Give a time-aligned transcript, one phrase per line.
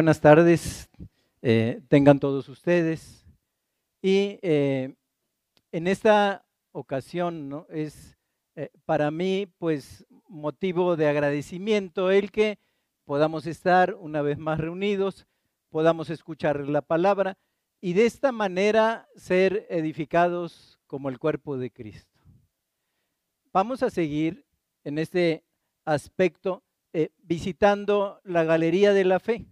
[0.00, 0.88] buenas tardes
[1.42, 3.22] eh, tengan todos ustedes.
[4.00, 4.94] Y eh,
[5.72, 6.42] en esta
[6.72, 7.66] ocasión ¿no?
[7.68, 8.16] es
[8.56, 12.58] eh, para mí pues motivo de agradecimiento el que
[13.04, 15.26] podamos estar una vez más reunidos,
[15.68, 17.36] podamos escuchar la palabra
[17.82, 22.22] y de esta manera ser edificados como el cuerpo de Cristo.
[23.52, 24.46] Vamos a seguir
[24.82, 25.44] en este
[25.84, 26.62] aspecto
[27.18, 29.44] visitando la Galería de la Fe.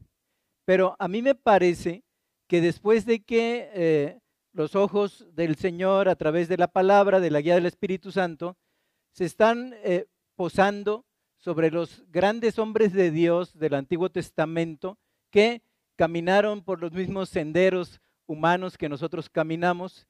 [0.69, 2.05] Pero a mí me parece
[2.47, 4.21] que después de que eh,
[4.53, 8.55] los ojos del Señor a través de la palabra, de la guía del Espíritu Santo,
[9.12, 11.07] se están eh, posando
[11.39, 14.99] sobre los grandes hombres de Dios del Antiguo Testamento
[15.31, 15.62] que
[15.97, 20.07] caminaron por los mismos senderos humanos que nosotros caminamos.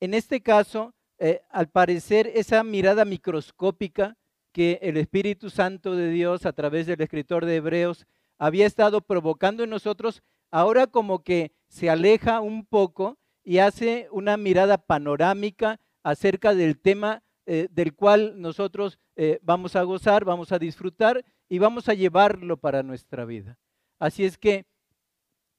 [0.00, 4.16] En este caso, eh, al parecer, esa mirada microscópica
[4.50, 8.04] que el Espíritu Santo de Dios a través del escritor de Hebreos
[8.42, 14.36] había estado provocando en nosotros, ahora como que se aleja un poco y hace una
[14.36, 20.58] mirada panorámica acerca del tema eh, del cual nosotros eh, vamos a gozar, vamos a
[20.58, 23.60] disfrutar y vamos a llevarlo para nuestra vida.
[24.00, 24.66] Así es que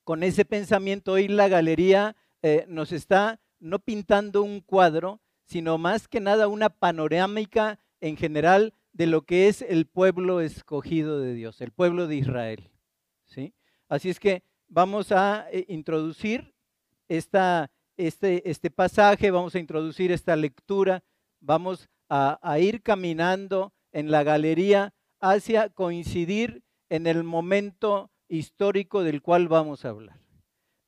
[0.04, 6.10] con ese pensamiento hoy la galería eh, nos está no pintando un cuadro, sino más
[6.10, 11.62] que nada una panorámica en general de lo que es el pueblo escogido de Dios,
[11.62, 12.73] el pueblo de Israel.
[13.94, 16.54] Así es que vamos a eh, introducir
[17.08, 21.04] esta, este, este pasaje, vamos a introducir esta lectura,
[21.40, 29.22] vamos a, a ir caminando en la galería hacia coincidir en el momento histórico del
[29.22, 30.20] cual vamos a hablar.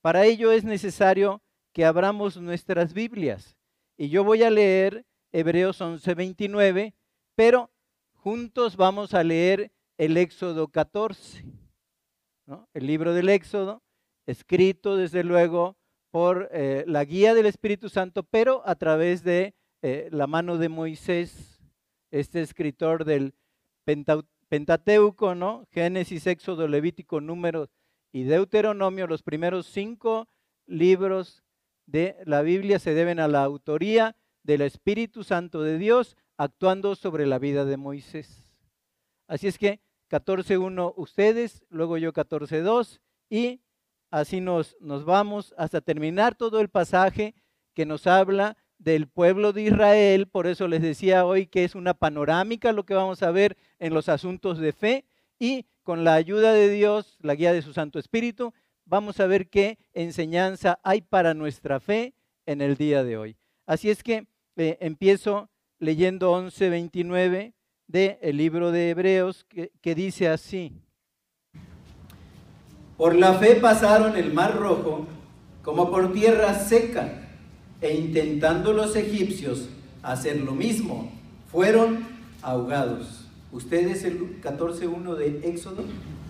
[0.01, 3.55] Para ello es necesario que abramos nuestras Biblias.
[3.97, 6.95] Y yo voy a leer Hebreos 11:29,
[7.35, 7.71] pero
[8.13, 11.64] juntos vamos a leer el Éxodo 14
[12.73, 13.81] el libro del Éxodo,
[14.25, 15.77] escrito desde luego
[16.11, 20.69] por eh, la guía del Espíritu Santo, pero a través de eh, la mano de
[20.69, 21.59] Moisés,
[22.11, 23.33] este escritor del
[24.47, 25.65] Pentateuco, ¿no?
[25.71, 27.69] Génesis, Éxodo, Levítico, Números
[28.11, 30.27] y Deuteronomio, los primeros cinco
[30.65, 31.43] libros
[31.85, 37.25] de la Biblia se deben a la autoría del Espíritu Santo de Dios actuando sobre
[37.25, 38.49] la vida de Moisés.
[39.27, 42.99] Así es que 14.1 ustedes, luego yo 14.2
[43.29, 43.61] y
[44.11, 47.35] así nos, nos vamos hasta terminar todo el pasaje
[47.73, 50.27] que nos habla del pueblo de Israel.
[50.27, 53.93] Por eso les decía hoy que es una panorámica lo que vamos a ver en
[53.93, 55.05] los asuntos de fe
[55.39, 58.53] y con la ayuda de Dios, la guía de su Santo Espíritu,
[58.85, 62.13] vamos a ver qué enseñanza hay para nuestra fe
[62.45, 63.37] en el día de hoy.
[63.65, 65.49] Así es que eh, empiezo
[65.79, 67.53] leyendo 11.29
[67.87, 70.73] del el libro de Hebreos que, que dice así.
[72.97, 75.07] Por la fe pasaron el mar rojo
[75.65, 77.23] como por tierra seca,
[77.81, 79.67] e intentando los egipcios
[80.03, 81.11] hacer lo mismo,
[81.51, 82.05] fueron
[82.43, 83.25] ahogados.
[83.51, 85.83] ¿Ustedes el 14.1 de Éxodo?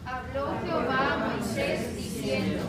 [0.05, 2.61] Habló Jehová a Moisés diciendo,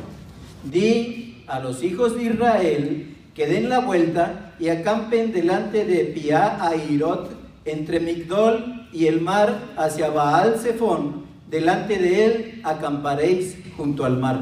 [0.65, 6.65] Di a los hijos de Israel que den la vuelta y acampen delante de Pia
[6.67, 7.31] Airot
[7.65, 14.41] entre Migdol y el mar hacia Baal Zephón, delante de él acamparéis junto al mar.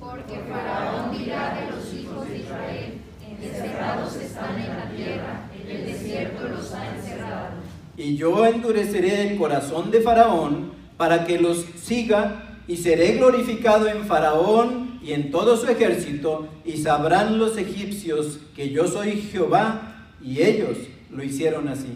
[0.00, 2.94] Porque Faraón dirá de los hijos de Israel,
[3.40, 7.50] encerrados están en la tierra, en el desierto los ha encerrado.
[7.96, 14.06] Y yo endureceré el corazón de Faraón para que los siga, y seré glorificado en
[14.06, 20.42] Faraón y en todo su ejército, y sabrán los egipcios que yo soy Jehová, y
[20.42, 20.78] ellos
[21.12, 21.94] lo hicieron así.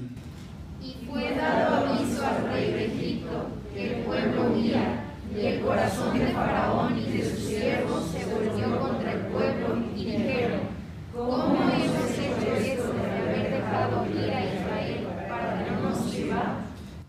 [1.11, 5.05] Fue dado aviso al rey de Egipto que el pueblo huía,
[5.35, 10.05] y el corazón de Faraón y de sus siervos se volvió contra el pueblo, y
[10.05, 10.61] dijeron,
[11.15, 16.57] ¿cómo hemos hecho esto de haber dejado ir a Israel para que no nos sirva?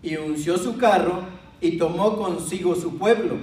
[0.01, 1.23] Y unció su carro
[1.59, 3.35] y tomó consigo su pueblo.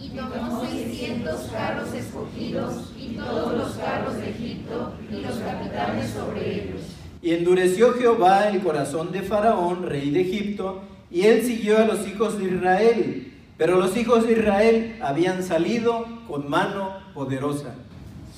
[0.00, 6.62] Y tomó seiscientos carros escogidos y todos los carros de Egipto y los capitanes sobre
[6.62, 6.97] ellos.
[7.20, 12.06] Y endureció Jehová el corazón de Faraón, rey de Egipto, y él siguió a los
[12.06, 13.32] hijos de Israel.
[13.56, 17.74] Pero los hijos de Israel habían salido con mano poderosa.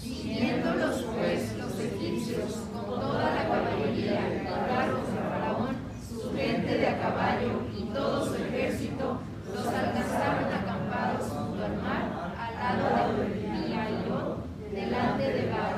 [0.00, 5.76] Siguiéndolos pues los egipcios con toda la caballería y carros de Faraón,
[6.08, 9.20] su gente de a caballo y todo su ejército,
[9.54, 15.70] los alcanzaron acampados junto al mar, al lado de Piairot, delante de Baal.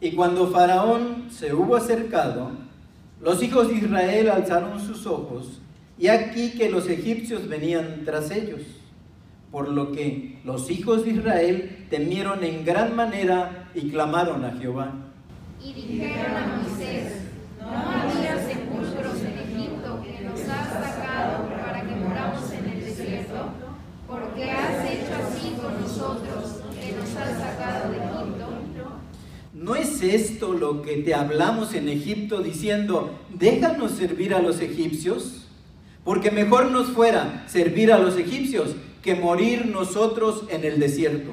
[0.00, 2.50] Y cuando Faraón se hubo acercado,
[3.20, 5.60] los hijos de Israel alzaron sus ojos,
[5.98, 8.60] y aquí que los egipcios venían tras ellos.
[9.54, 14.92] por lo que los hijos de Israel temieron en gran manera y clamaron a Jehová.
[15.62, 17.22] Y dijeron a Moisés,
[17.60, 23.50] no había sepulcros en Egipto que nos has sacado para que moramos en el desierto,
[24.08, 27.83] porque has hecho así con nosotros que nos has sacado.
[29.64, 35.46] ¿No es esto lo que te hablamos en Egipto diciendo, déjanos servir a los egipcios?
[36.04, 41.30] Porque mejor nos fuera servir a los egipcios que morir nosotros en el desierto.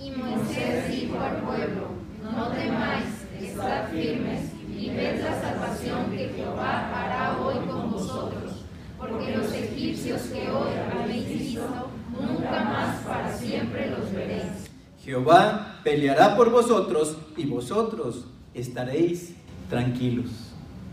[0.00, 1.88] Y Moisés dijo al pueblo,
[2.22, 3.06] no temáis,
[3.42, 8.66] estad firmes y ved la salvación que Jehová hará hoy con vosotros,
[8.96, 10.70] porque los egipcios que hoy
[11.02, 14.70] habéis visto, nunca más para siempre los veréis.
[15.04, 19.32] Jehová peleará por vosotros y vosotros estaréis
[19.70, 20.26] tranquilos.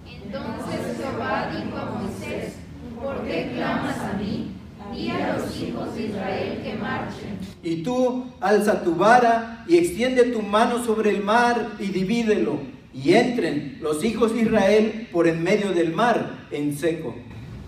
[0.08, 2.54] Entonces Jehová dijo a Moisés,
[2.98, 4.52] ¿por qué clamas a mí?
[4.94, 7.40] Di a los hijos de Israel que marchen.
[7.62, 12.60] Y tú alza tu vara y extiende tu mano sobre el mar y divídelo,
[12.94, 17.14] y entren los hijos de Israel por en medio del mar en seco.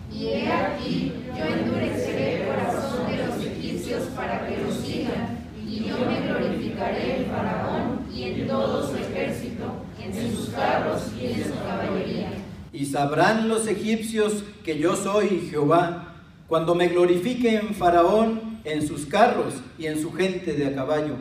[0.09, 5.37] Y he aquí, yo endureceré el corazón de los egipcios para que los sigan,
[5.67, 9.65] y yo me glorificaré en Faraón y en todo su ejército,
[10.01, 12.29] en sus carros y en su caballería.
[12.77, 16.13] Y sabrán los egipcios que yo soy Jehová,
[16.47, 21.15] cuando me glorifique en Faraón, en sus carros y en su gente de a caballo.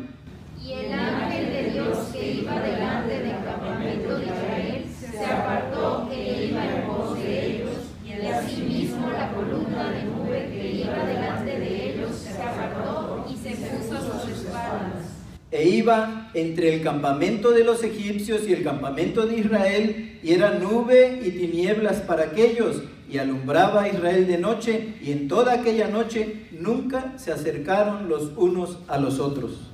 [0.63, 6.45] Y el ángel de Dios que iba delante del campamento de Israel se apartó e
[6.51, 7.75] iba en pos de ellos,
[8.05, 13.57] y asimismo la columna de nube que iba delante de ellos se apartó y se
[13.57, 15.07] puso a sus espaldas.
[15.51, 20.51] E iba entre el campamento de los egipcios y el campamento de Israel, y era
[20.59, 25.89] nube y tinieblas para aquellos, y alumbraba a Israel de noche, y en toda aquella
[25.89, 29.71] noche nunca se acercaron los unos a los otros.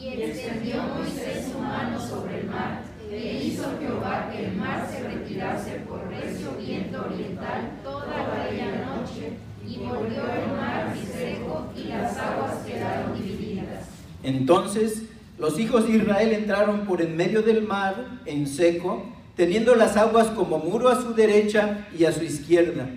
[0.00, 5.06] Y extendió Moisés su mano sobre el mar, e hizo Jehová que el mar se
[5.06, 9.32] retirase por recio viento oriental toda aquella noche,
[9.68, 13.88] y volvió el mar seco, y las aguas quedaron divididas.
[14.22, 15.02] Entonces
[15.38, 17.94] los hijos de Israel entraron por en medio del mar
[18.26, 19.04] en seco,
[19.36, 22.88] teniendo las aguas como muro a su derecha y a su izquierda.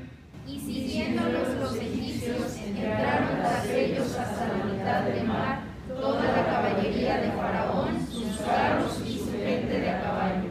[0.47, 7.21] Y siguiéndolos los egipcios, entraron tras ellos hasta la mitad del mar, toda la caballería
[7.21, 10.49] de Faraón, sus carros y su gente de a caballo.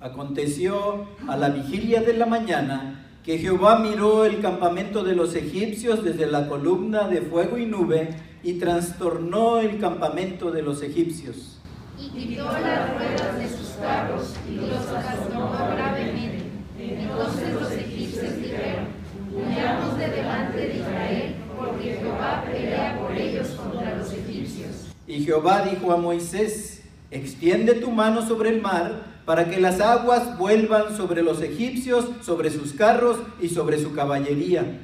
[0.00, 6.02] Aconteció a la vigilia de la mañana que Jehová miró el campamento de los egipcios
[6.02, 8.08] desde la columna de fuego y nube
[8.42, 11.58] y trastornó el campamento de los egipcios.
[11.98, 16.44] Y quitó las ruedas de sus carros y los lastimó gravemente.
[16.78, 18.86] Entonces los egipcios dijeron,
[19.34, 24.94] huyamos de delante de Israel, porque Jehová pelea por ellos contra los egipcios.
[25.06, 30.38] Y Jehová dijo a Moisés, extiende tu mano sobre el mar para que las aguas
[30.38, 34.80] vuelvan sobre los egipcios, sobre sus carros y sobre su caballería.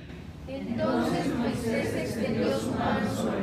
[0.47, 3.34] Entonces Moisés extendió su mano sobre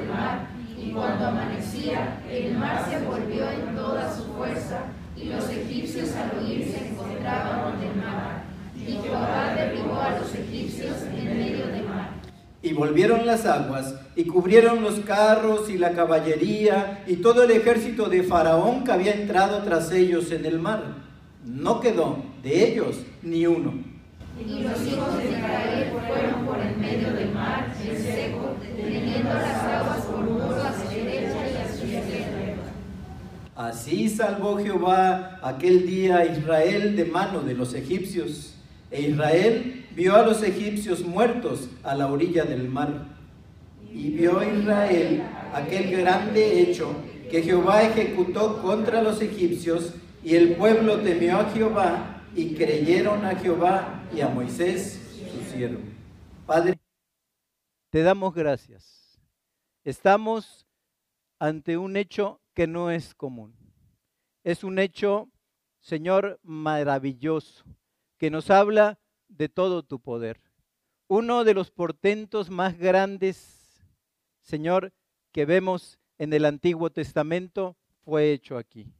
[0.77, 4.83] y cuando amanecía, el mar se volvió en toda su fuerza,
[5.15, 8.43] y los egipcios al oír se encontraban en el mar.
[8.75, 12.09] Y Jehová derribó a los egipcios en medio del mar.
[12.63, 18.07] Y volvieron las aguas y cubrieron los carros y la caballería y todo el ejército
[18.07, 20.83] de Faraón que había entrado tras ellos en el mar.
[21.43, 23.90] No quedó de ellos ni uno.
[24.39, 29.63] Y los hijos de Israel fueron por en medio del mar, en seco, teniendo las
[29.63, 32.31] aguas por muro a su derecha y a su izquierda.
[33.55, 38.55] Así salvó Jehová aquel día a Israel de mano de los egipcios.
[38.89, 43.05] E Israel vio a los egipcios muertos a la orilla del mar.
[43.93, 45.21] Y vio Israel
[45.53, 46.95] aquel grande hecho
[47.29, 53.35] que Jehová ejecutó contra los egipcios, y el pueblo temió a Jehová y creyeron a
[53.35, 54.99] Jehová y a Moisés,
[55.31, 55.81] su siervo.
[56.45, 56.79] Padre,
[57.89, 59.19] Te damos gracias.
[59.83, 60.67] Estamos
[61.39, 63.55] ante un hecho que no es común.
[64.43, 65.29] Es un hecho,
[65.79, 67.63] Señor, maravilloso,
[68.17, 70.41] que nos habla de todo tu poder.
[71.07, 73.85] Uno de los portentos más grandes,
[74.41, 74.93] Señor,
[75.31, 78.91] que vemos en el Antiguo Testamento fue hecho aquí.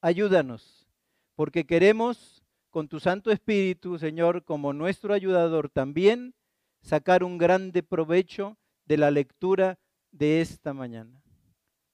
[0.00, 0.86] Ayúdanos,
[1.34, 2.42] porque queremos
[2.76, 6.34] con tu Santo Espíritu, Señor, como nuestro ayudador también,
[6.82, 9.78] sacar un grande provecho de la lectura
[10.12, 11.22] de esta mañana.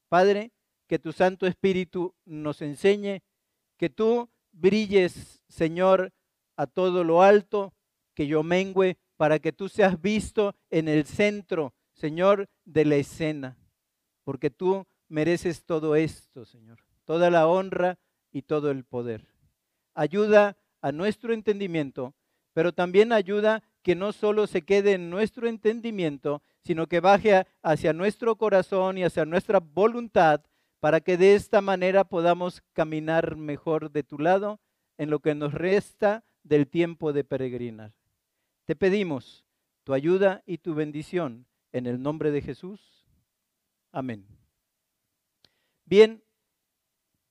[0.09, 0.51] Padre,
[0.89, 3.23] que tu Santo Espíritu nos enseñe,
[3.77, 6.13] que tú brilles, Señor,
[6.57, 7.73] a todo lo alto,
[8.13, 13.57] que yo mengüe, para que tú seas visto en el centro, Señor, de la escena,
[14.25, 18.01] porque tú mereces todo esto, Señor, toda la honra
[18.33, 19.29] y todo el poder.
[19.95, 22.15] Ayuda a nuestro entendimiento,
[22.53, 27.93] pero también ayuda que no solo se quede en nuestro entendimiento, sino que baje hacia
[27.93, 30.43] nuestro corazón y hacia nuestra voluntad,
[30.81, 34.61] para que de esta manera podamos caminar mejor de tu lado
[34.99, 37.93] en lo que nos resta del tiempo de peregrinar.
[38.65, 39.45] Te pedimos
[39.85, 43.07] tu ayuda y tu bendición en el nombre de Jesús.
[43.93, 44.27] Amén.
[45.85, 46.23] Bien,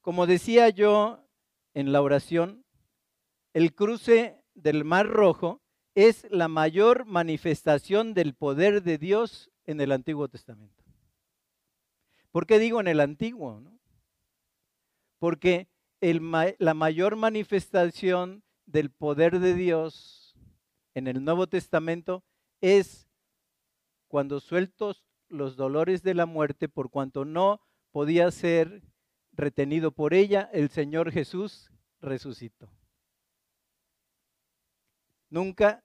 [0.02, 1.26] como decía yo
[1.74, 2.66] en la oración,
[3.54, 5.62] el cruce del Mar Rojo
[5.96, 10.84] es la mayor manifestación del poder de Dios en el Antiguo Testamento.
[12.32, 13.62] ¿Por qué digo en el Antiguo?
[15.20, 15.68] Porque
[16.00, 20.36] la mayor manifestación del poder de Dios
[20.94, 22.24] en el Nuevo Testamento
[22.62, 23.08] es
[24.08, 28.82] cuando sueltos los dolores de la muerte, por cuanto no podía ser
[29.34, 32.70] retenido por ella, el Señor Jesús resucitó.
[35.32, 35.84] Nunca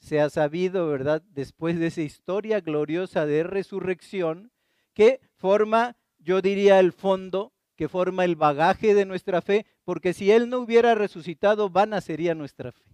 [0.00, 4.52] se ha sabido, ¿verdad?, después de esa historia gloriosa de resurrección,
[4.92, 10.30] que forma, yo diría, el fondo, que forma el bagaje de nuestra fe, porque si
[10.30, 12.84] Él no hubiera resucitado, vana sería nuestra fe.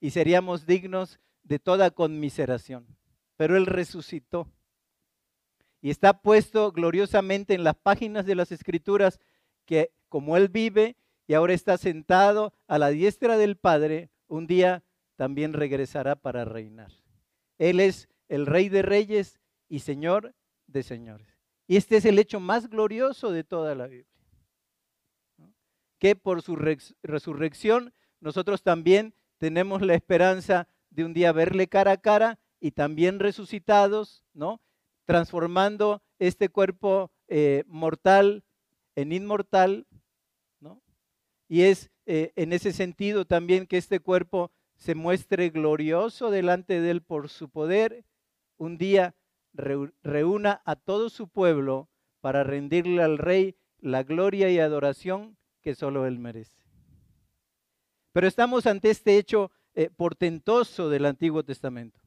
[0.00, 2.86] Y seríamos dignos de toda conmiseración.
[3.36, 4.50] Pero Él resucitó.
[5.80, 9.20] Y está puesto gloriosamente en las páginas de las Escrituras
[9.66, 14.82] que como Él vive y ahora está sentado a la diestra del Padre, un día
[15.16, 16.92] también regresará para reinar.
[17.58, 20.34] Él es el Rey de Reyes y Señor
[20.66, 21.28] de Señores.
[21.66, 24.08] Y este es el hecho más glorioso de toda la Biblia.
[25.98, 26.56] Que por su
[27.02, 33.18] resurrección nosotros también tenemos la esperanza de un día verle cara a cara y también
[33.18, 34.60] resucitados, ¿no?
[35.06, 38.44] Transformando este cuerpo eh, mortal
[38.94, 39.86] en inmortal,
[40.60, 40.82] ¿no?
[41.48, 46.90] Y es eh, en ese sentido también que este cuerpo se muestre glorioso delante de
[46.90, 48.04] Él por su poder,
[48.56, 49.14] un día
[49.52, 51.88] reúna a todo su pueblo
[52.20, 56.64] para rendirle al Rey la gloria y adoración que solo Él merece.
[58.12, 62.00] Pero estamos ante este hecho eh, portentoso del Antiguo Testamento.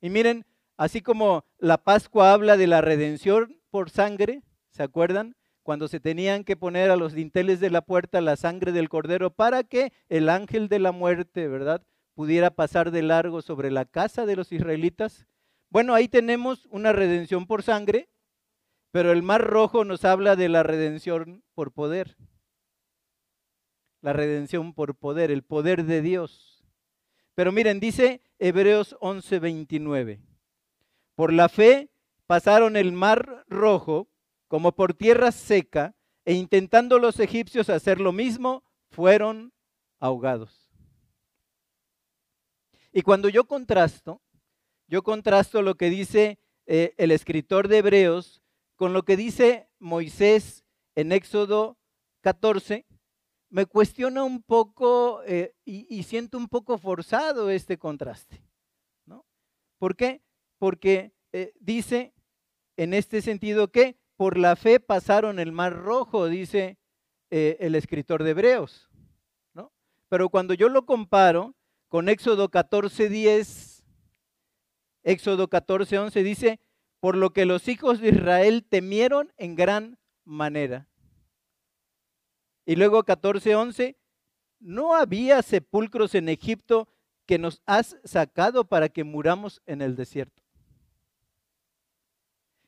[0.00, 0.46] Y miren,
[0.76, 5.36] así como la Pascua habla de la redención por sangre, ¿se acuerdan?
[5.62, 9.30] Cuando se tenían que poner a los dinteles de la puerta la sangre del cordero
[9.30, 11.82] para que el ángel de la muerte, ¿verdad?,
[12.14, 15.26] pudiera pasar de largo sobre la casa de los israelitas.
[15.70, 18.08] Bueno, ahí tenemos una redención por sangre,
[18.90, 22.16] pero el mar rojo nos habla de la redención por poder.
[24.02, 26.62] La redención por poder, el poder de Dios.
[27.34, 30.20] Pero miren, dice Hebreos 11:29.
[31.14, 31.88] Por la fe
[32.26, 34.08] pasaron el mar rojo
[34.52, 39.54] como por tierra seca, e intentando los egipcios hacer lo mismo, fueron
[39.98, 40.68] ahogados.
[42.92, 44.20] Y cuando yo contrasto,
[44.88, 48.42] yo contrasto lo que dice eh, el escritor de Hebreos
[48.76, 50.66] con lo que dice Moisés
[50.96, 51.78] en Éxodo
[52.20, 52.84] 14,
[53.48, 58.44] me cuestiona un poco eh, y, siento un poco forzado este contraste.
[59.06, 59.24] ¿no?
[59.78, 60.20] ¿Por qué?
[60.58, 62.12] Porque eh, dice
[62.76, 66.78] en este sentido que por la fe pasaron el mar rojo, dice
[67.30, 68.88] eh, el escritor de Hebreos.
[69.52, 69.72] ¿no?
[70.08, 71.56] Pero cuando yo lo comparo
[71.88, 73.82] con Éxodo 14:10,
[75.02, 76.60] Éxodo 14:11 dice,
[77.00, 80.86] por lo que los hijos de Israel temieron en gran manera.
[82.64, 83.96] Y luego 14:11,
[84.60, 86.86] no había sepulcros en Egipto
[87.26, 90.44] que nos has sacado para que muramos en el desierto.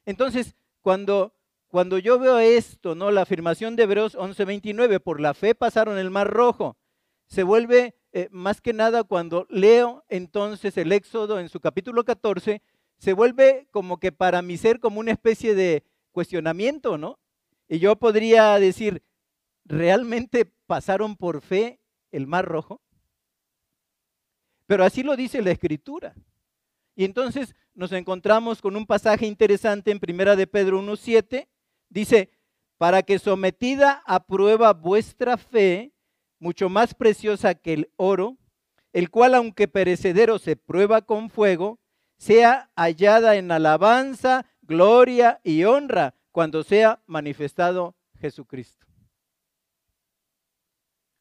[0.04, 1.33] Entonces, cuando
[1.74, 3.10] cuando yo veo esto, ¿no?
[3.10, 6.76] La afirmación de Hebreos 11:29, por la fe pasaron el mar rojo,
[7.26, 12.62] se vuelve eh, más que nada cuando leo entonces el Éxodo en su capítulo 14,
[12.98, 17.18] se vuelve como que para mi ser como una especie de cuestionamiento, ¿no?
[17.66, 19.02] Y yo podría decir,
[19.64, 21.80] ¿realmente pasaron por fe
[22.12, 22.82] el mar rojo?
[24.66, 26.14] Pero así lo dice la escritura.
[26.94, 31.48] Y entonces nos encontramos con un pasaje interesante en Primera de Pedro 1:7
[31.88, 32.30] Dice,
[32.78, 35.92] para que sometida a prueba vuestra fe,
[36.38, 38.36] mucho más preciosa que el oro,
[38.92, 41.80] el cual aunque perecedero se prueba con fuego,
[42.16, 48.86] sea hallada en alabanza, gloria y honra cuando sea manifestado Jesucristo.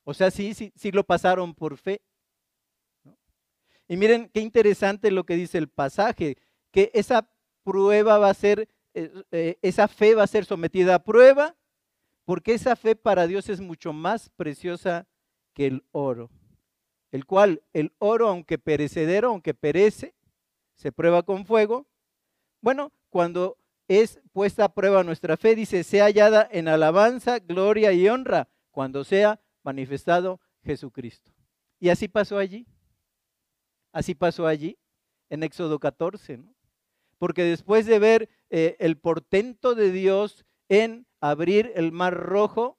[0.03, 2.01] O sea, sí, sí, sí lo pasaron por fe.
[3.87, 6.37] Y miren qué interesante lo que dice el pasaje,
[6.71, 7.29] que esa
[7.63, 11.55] prueba va a ser, eh, eh, esa fe va a ser sometida a prueba,
[12.25, 15.07] porque esa fe para Dios es mucho más preciosa
[15.53, 16.29] que el oro,
[17.11, 20.15] el cual el oro, aunque perecedero, aunque perece,
[20.75, 21.87] se prueba con fuego.
[22.61, 23.57] Bueno, cuando
[23.87, 29.03] es puesta a prueba nuestra fe, dice, sea hallada en alabanza, gloria y honra, cuando
[29.03, 31.31] sea manifestado Jesucristo.
[31.79, 32.65] Y así pasó allí.
[33.91, 34.77] Así pasó allí,
[35.29, 36.53] en Éxodo 14, ¿no?
[37.19, 42.77] Porque después de ver eh, el portento de Dios en abrir el mar rojo,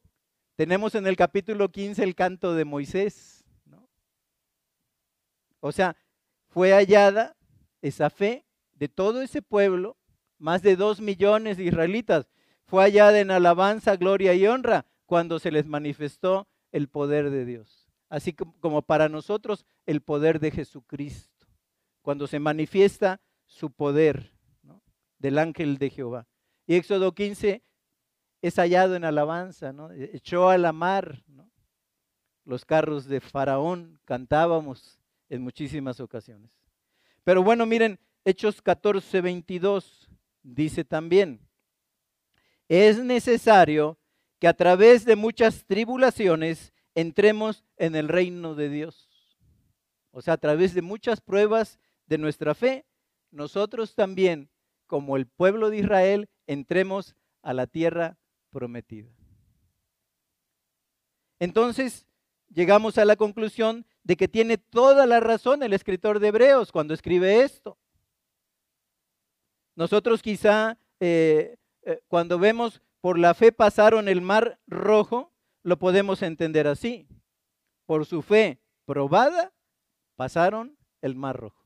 [0.54, 3.44] tenemos en el capítulo 15 el canto de Moisés.
[5.58, 5.96] O sea,
[6.46, 7.34] fue hallada
[7.82, 9.96] esa fe de todo ese pueblo,
[10.38, 12.28] más de dos millones de israelitas,
[12.66, 17.90] fue hallada en alabanza, gloria y honra cuando se les manifestó el poder de Dios.
[18.08, 21.48] Así como para nosotros el poder de Jesucristo,
[22.00, 24.33] cuando se manifiesta su poder
[25.24, 26.26] del ángel de Jehová.
[26.66, 27.62] Y Éxodo 15
[28.42, 29.74] es hallado en alabanza.
[29.94, 31.24] E-, echó a la mar
[32.44, 34.98] los carros de Faraón, cantábamos
[35.30, 36.52] en muchísimas ocasiones.
[37.24, 40.10] Pero bueno, miren, Hechos 14, 22
[40.42, 41.40] dice también,
[42.68, 43.98] es necesario
[44.38, 49.08] que a través de muchas tribulaciones entremos en el reino de Dios.
[50.10, 52.84] O sea, a través de muchas pruebas de nuestra fe,
[53.30, 54.50] nosotros también,
[54.86, 58.16] como el pueblo de Israel, entremos a la tierra
[58.50, 59.10] prometida.
[61.38, 62.06] Entonces,
[62.48, 66.94] llegamos a la conclusión de que tiene toda la razón el escritor de Hebreos cuando
[66.94, 67.76] escribe esto.
[69.76, 76.22] Nosotros quizá eh, eh, cuando vemos por la fe pasaron el mar rojo, lo podemos
[76.22, 77.08] entender así.
[77.86, 79.52] Por su fe probada,
[80.16, 81.63] pasaron el mar rojo.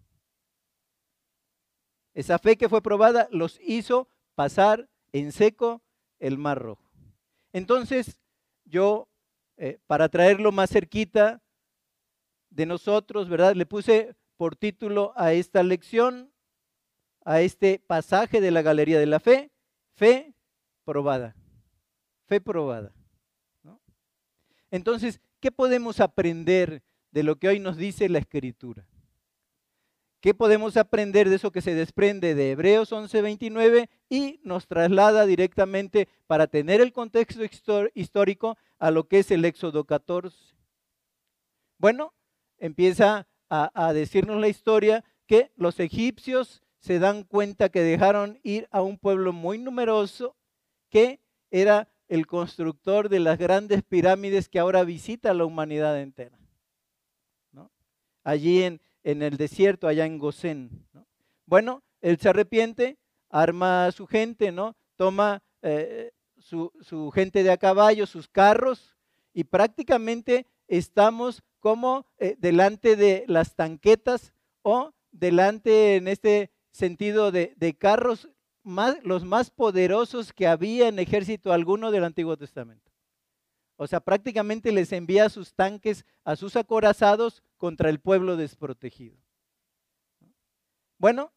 [2.19, 5.83] Esa fe que fue probada los hizo pasar en seco
[6.19, 6.91] el mar rojo.
[7.53, 8.21] Entonces,
[8.65, 9.07] yo,
[9.57, 11.41] eh, para traerlo más cerquita
[12.51, 13.55] de nosotros, ¿verdad?
[13.55, 16.33] Le puse por título a esta lección,
[17.25, 19.53] a este pasaje de la Galería de la Fe,
[19.95, 20.35] fe
[20.85, 21.37] probada,
[22.27, 22.93] fe probada.
[24.73, 28.88] Entonces, ¿qué podemos aprender de lo que hoy nos dice la Escritura?
[30.21, 36.09] ¿Qué podemos aprender de eso que se desprende de Hebreos 11:29 y nos traslada directamente
[36.27, 37.43] para tener el contexto
[37.95, 40.37] histórico a lo que es el Éxodo 14?
[41.79, 42.15] Bueno,
[42.59, 48.67] empieza a, a decirnos la historia que los egipcios se dan cuenta que dejaron ir
[48.73, 50.37] a un pueblo muy numeroso
[50.91, 56.37] que era el constructor de las grandes pirámides que ahora visita la humanidad entera.
[58.25, 60.87] Allí en, en el desierto, allá en Gosén.
[61.47, 62.99] Bueno, él se arrepiente,
[63.31, 64.77] arma a su gente, ¿no?
[64.97, 68.95] Toma eh, su, gente de a caballo, sus carros,
[69.33, 77.55] y prácticamente estamos como eh, delante de las tanquetas o delante en este sentido de,
[77.57, 78.29] de carros
[78.63, 82.88] más, los más poderosos que había en ejército alguno del Antiguo Testamento.
[83.81, 89.17] O sea, prácticamente les envía sus tanques a sus acorazados contra el pueblo desprotegido.
[90.99, 91.33] Bueno,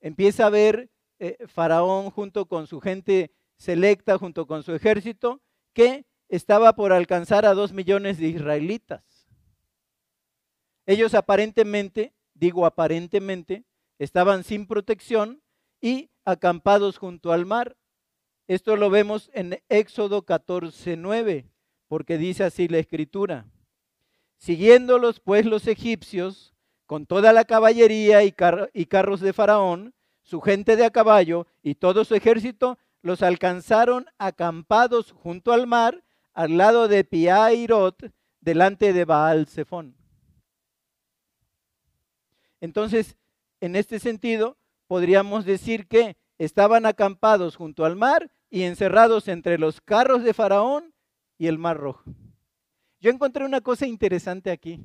[0.00, 5.40] empieza a ver eh, Faraón junto con su gente selecta, junto con su ejército,
[5.72, 9.26] que estaba por alcanzar a dos millones de israelitas.
[10.84, 13.64] Ellos aparentemente, digo aparentemente,
[13.98, 15.42] estaban sin protección
[15.80, 17.78] y acampados junto al mar.
[18.50, 21.46] Esto lo vemos en Éxodo 14:9,
[21.86, 23.46] porque dice así la escritura.
[24.38, 26.52] Siguiéndolos pues los egipcios,
[26.84, 32.04] con toda la caballería y, carros de Faraón, su gente de a caballo y todo
[32.04, 36.02] su ejército, los alcanzaron acampados junto al mar,
[36.34, 39.94] al lado de Piairot, delante de Baal Zephón.
[42.60, 43.16] Entonces,
[43.60, 44.56] en este sentido,
[44.88, 50.92] podríamos decir que estaban acampados junto al mar y encerrados entre los carros de Faraón
[51.38, 52.04] y el Mar Rojo.
[53.00, 54.84] Yo encontré una cosa interesante aquí.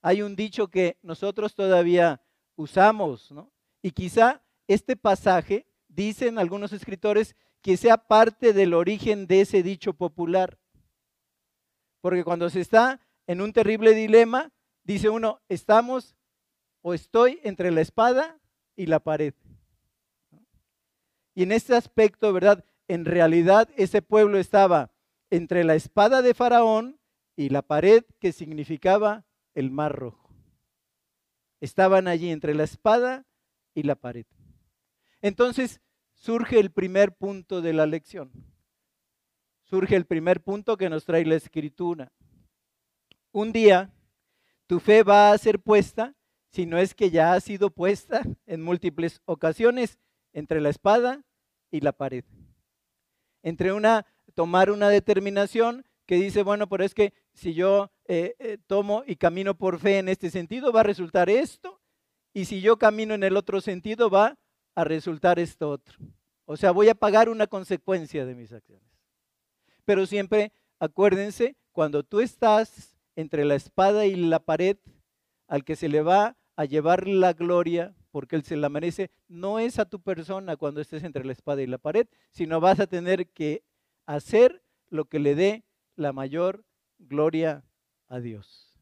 [0.00, 2.22] Hay un dicho que nosotros todavía
[2.56, 3.52] usamos, ¿no?
[3.82, 9.92] Y quizá este pasaje, dicen algunos escritores, que sea parte del origen de ese dicho
[9.92, 10.58] popular.
[12.00, 16.16] Porque cuando se está en un terrible dilema, dice uno, estamos
[16.80, 18.40] o estoy entre la espada
[18.74, 19.34] y la pared.
[21.34, 22.64] Y en este aspecto, ¿verdad?
[22.88, 24.92] En realidad ese pueblo estaba
[25.30, 27.00] entre la espada de Faraón
[27.36, 30.30] y la pared que significaba el mar rojo.
[31.60, 33.24] Estaban allí entre la espada
[33.74, 34.26] y la pared.
[35.20, 35.80] Entonces
[36.12, 38.30] surge el primer punto de la lección.
[39.62, 42.12] Surge el primer punto que nos trae la escritura.
[43.30, 43.90] Un día
[44.66, 46.14] tu fe va a ser puesta,
[46.48, 49.98] si no es que ya ha sido puesta en múltiples ocasiones,
[50.32, 51.24] entre la espada
[51.70, 52.24] y la pared.
[53.42, 58.58] Entre una, tomar una determinación que dice, bueno, pero es que si yo eh, eh,
[58.66, 61.80] tomo y camino por fe en este sentido, va a resultar esto,
[62.34, 64.38] y si yo camino en el otro sentido, va
[64.74, 65.98] a resultar esto otro.
[66.44, 68.88] O sea, voy a pagar una consecuencia de mis acciones.
[69.84, 74.78] Pero siempre acuérdense, cuando tú estás entre la espada y la pared,
[75.46, 79.58] al que se le va a llevar la gloria, porque él se la merece, no
[79.58, 82.86] es a tu persona cuando estés entre la espada y la pared, sino vas a
[82.86, 83.64] tener que
[84.06, 85.64] hacer lo que le dé
[85.96, 86.64] la mayor
[86.98, 87.64] gloria
[88.08, 88.78] a Dios.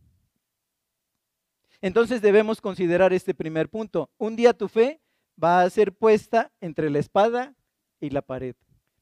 [1.80, 4.10] Entonces debemos considerar este primer punto.
[4.18, 5.00] Un día tu fe
[5.42, 7.54] va a ser puesta entre la espada
[8.00, 8.56] y la pared,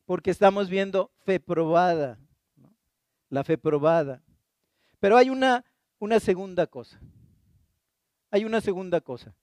[0.04, 2.18] porque estamos viendo fe probada,
[3.30, 4.22] la fe probada.
[5.00, 5.64] Pero hay una,
[5.98, 7.00] una segunda cosa.
[8.30, 9.34] Hay una segunda cosa.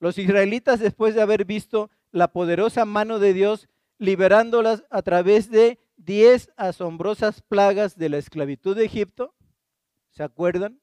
[0.00, 5.78] Los israelitas, después de haber visto la poderosa mano de Dios liberándolas a través de
[5.96, 9.34] diez asombrosas plagas de la esclavitud de Egipto,
[10.10, 10.80] ¿se acuerdan?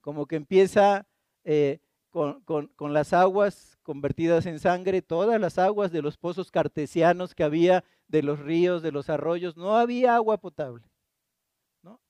[0.00, 1.06] Como que empieza
[1.44, 7.34] eh, con, con, las aguas convertidas en sangre, todas las aguas de los pozos cartesianos
[7.34, 10.84] que había, de los ríos, de los arroyos, no había agua potable.
[11.82, 12.00] ¿no?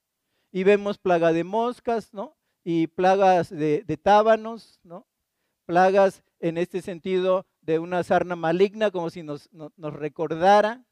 [0.52, 2.36] Y vemos plaga de moscas, ¿no?
[2.62, 5.06] Y plagas de, de tábanos, ¿no?
[5.66, 10.84] Plagas en este sentido de una sarna maligna, como si nos, nos recordara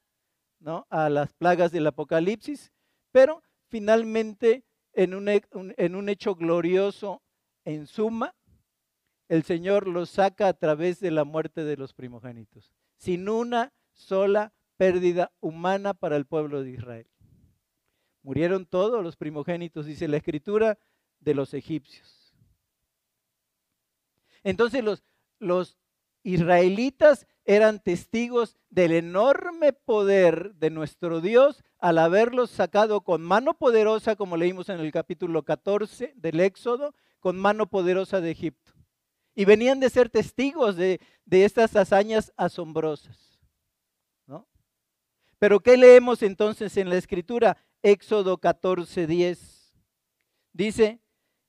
[0.59, 0.85] ¿no?
[0.89, 2.71] a las plagas del Apocalipsis,
[3.11, 7.21] pero finalmente en un, en un hecho glorioso
[7.63, 8.35] en suma,
[9.27, 14.53] el Señor los saca a través de la muerte de los primogénitos, sin una sola
[14.77, 17.07] pérdida humana para el pueblo de Israel.
[18.21, 20.77] Murieron todos los primogénitos, dice la escritura,
[21.19, 22.24] de los egipcios.
[24.45, 25.03] Entonces los,
[25.39, 25.79] los
[26.21, 34.15] israelitas eran testigos del enorme poder de nuestro Dios al haberlos sacado con mano poderosa,
[34.15, 38.71] como leímos en el capítulo 14 del Éxodo, con mano poderosa de Egipto.
[39.33, 43.39] Y venían de ser testigos de, estas hazañas asombrosas.
[44.27, 44.47] ¿no?
[45.39, 47.57] Pero ¿qué leemos entonces en la escritura?
[47.81, 49.73] Éxodo 14, 10.
[50.53, 51.01] Dice,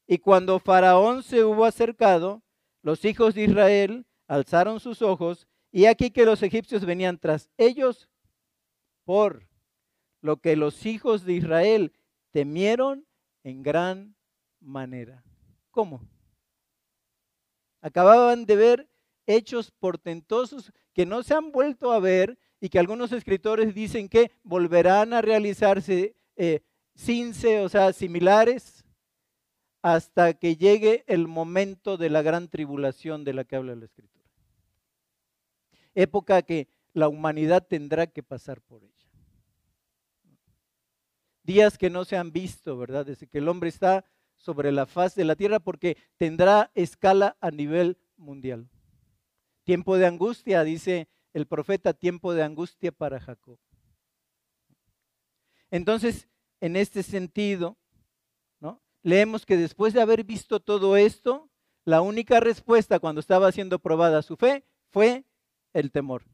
[0.06, 2.42] y cuando Faraón se hubo acercado,
[2.86, 8.08] los hijos de Israel alzaron sus ojos y aquí que los egipcios venían tras ellos
[9.04, 9.48] por
[10.20, 11.92] lo que los hijos de Israel
[12.30, 13.04] temieron
[13.42, 14.14] en gran
[14.60, 15.24] manera.
[15.72, 16.00] ¿Cómo?
[17.80, 18.88] Acababan de ver
[19.26, 24.30] hechos portentosos que no se han vuelto a ver y que algunos escritores dicen que
[24.44, 26.62] volverán a realizarse eh,
[26.94, 28.75] since, o sea, similares,
[29.86, 34.16] hasta que llegue el momento de la gran tribulación de la que habla la escritura
[35.94, 38.92] época que la humanidad tendrá que pasar por ella.
[41.44, 43.06] Días que no se han visto, ¿verdad?
[43.06, 44.04] Desde que el hombre está
[44.36, 48.68] sobre la faz de la tierra porque tendrá escala a nivel mundial.
[49.62, 53.58] Tiempo de angustia, dice el profeta, tiempo de angustia para Jacob.
[55.70, 56.28] Entonces,
[56.60, 57.76] en este sentido.
[59.06, 61.48] Leemos que después de haber visto todo esto,
[61.84, 65.24] la única respuesta cuando estaba siendo probada su fe fue
[65.72, 66.24] el temor.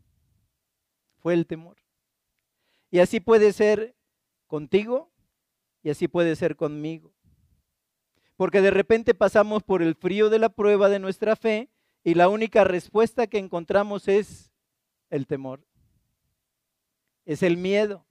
[1.19, 1.77] Fue el temor.
[2.91, 3.95] Y así puede ser
[4.47, 5.11] contigo
[5.83, 7.13] y así puede ser conmigo.
[8.37, 11.69] Porque de repente pasamos por el frío de la prueba de nuestra fe
[12.03, 14.51] y la única respuesta que encontramos es
[15.11, 15.61] el temor.
[17.27, 18.07] Es el miedo.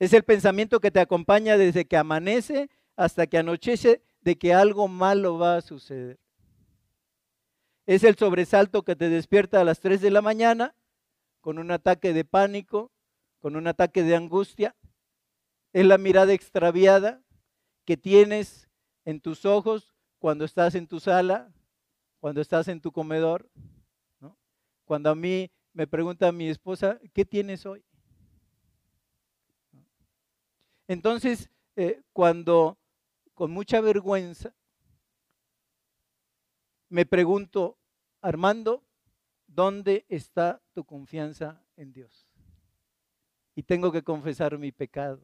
[0.00, 4.88] Es el pensamiento que te acompaña desde que amanece hasta que anochece de que algo
[4.88, 6.18] malo va a suceder.
[7.86, 10.74] Es el sobresalto que te despierta a las 3 de la mañana
[11.40, 12.90] con un ataque de pánico,
[13.38, 14.74] con un ataque de angustia.
[15.72, 17.22] Es la mirada extraviada
[17.84, 18.68] que tienes
[19.04, 21.52] en tus ojos cuando estás en tu sala,
[22.18, 23.48] cuando estás en tu comedor.
[24.84, 27.84] Cuando a mí me pregunta mi esposa, ¿qué tienes hoy?
[30.88, 32.76] Entonces, eh, cuando
[33.38, 34.52] con mucha vergüenza
[36.88, 37.78] me pregunto,
[38.20, 38.82] Armando,
[39.46, 42.26] ¿dónde está tu confianza en Dios?
[43.54, 45.22] Y tengo que confesar mi pecado.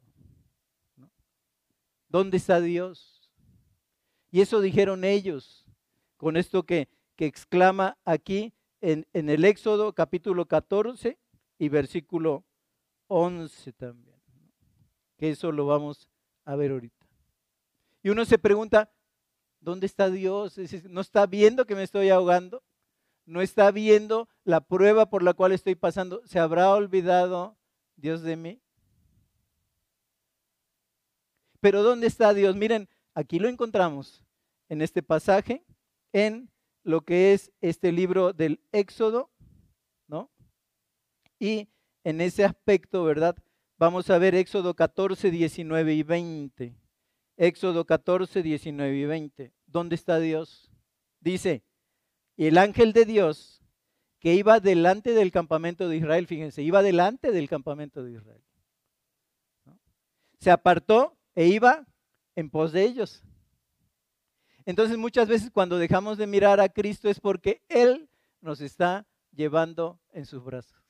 [2.07, 3.29] ¿Dónde está Dios?
[4.31, 5.65] Y eso dijeron ellos,
[6.15, 11.17] con esto que, que exclama aquí en, en el Éxodo capítulo 14
[11.59, 12.45] y versículo
[13.07, 14.21] 11 también,
[15.17, 16.07] que eso lo vamos
[16.45, 17.04] a ver ahorita.
[18.05, 18.93] Y uno se pregunta,
[19.59, 20.59] ¿dónde está Dios?
[20.87, 22.63] ¿No está viendo que me estoy ahogando?
[23.25, 26.21] ¿No está viendo la prueba por la cual estoy pasando?
[26.27, 27.57] ¿Se habrá olvidado
[27.95, 28.61] Dios de mí?
[31.61, 32.55] Pero ¿dónde está Dios?
[32.55, 34.23] Miren, aquí lo encontramos
[34.69, 35.65] en este pasaje,
[36.13, 36.51] en
[36.83, 39.31] lo que es este libro del Éxodo,
[40.05, 40.29] ¿no?
[41.39, 41.69] Y
[42.03, 43.35] en ese aspecto, ¿verdad?
[43.79, 46.84] Vamos a ver Éxodo 14, 19 y 20.
[47.37, 49.53] Éxodo 14, 19 y 20.
[49.67, 50.71] ¿Dónde está Dios?
[51.19, 51.63] Dice,
[52.35, 53.61] y el ángel de Dios
[54.19, 58.41] que iba delante del campamento de Israel, fíjense, iba delante del campamento de Israel.
[60.39, 61.85] Se apartó e iba
[62.35, 63.23] en pos de ellos.
[64.65, 68.09] Entonces muchas veces cuando dejamos de mirar a Cristo es porque Él
[68.41, 70.85] nos está llevando en sus brazos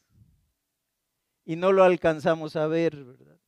[1.46, 3.40] y no lo alcanzamos a ver, ¿verdad?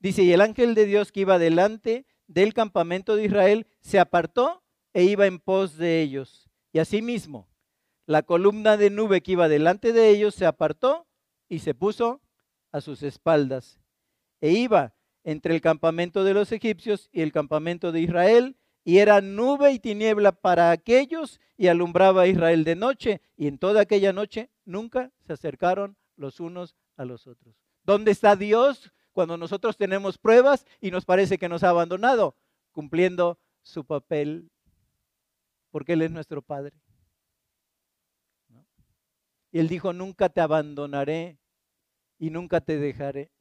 [0.00, 4.62] Dice, y el ángel de Dios que iba delante del campamento de Israel se apartó
[4.92, 6.48] e iba en pos de ellos.
[6.72, 7.48] Y asimismo,
[8.06, 11.06] la columna de nube que iba delante de ellos se apartó
[11.48, 12.20] y se puso
[12.72, 13.78] a sus espaldas.
[14.40, 19.20] E iba entre el campamento de los egipcios y el campamento de Israel, y era
[19.20, 24.12] nube y tiniebla para aquellos, y alumbraba a Israel de noche, y en toda aquella
[24.12, 27.56] noche nunca se acercaron los unos a los otros.
[27.82, 32.36] ¿Dónde está Dios cuando nosotros tenemos pruebas y nos parece que nos ha abandonado?
[32.70, 34.50] Cumpliendo su papel,
[35.70, 36.76] porque Él es nuestro Padre.
[39.50, 41.38] Y Él dijo, nunca te abandonaré
[42.18, 43.32] y nunca te dejaré.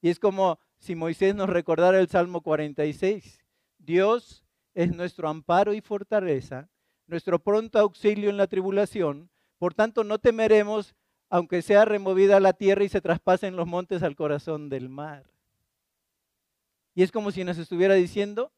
[0.00, 3.44] Y es como si Moisés nos recordara el Salmo 46.
[3.76, 6.70] Dios es nuestro amparo y fortaleza,
[7.06, 9.28] nuestro pronto auxilio en la tribulación.
[9.58, 10.94] Por tanto, no temeremos
[11.30, 15.24] aunque sea removida la tierra y se traspasen los montes al corazón del mar.
[16.94, 18.52] Y es como si nos estuviera diciendo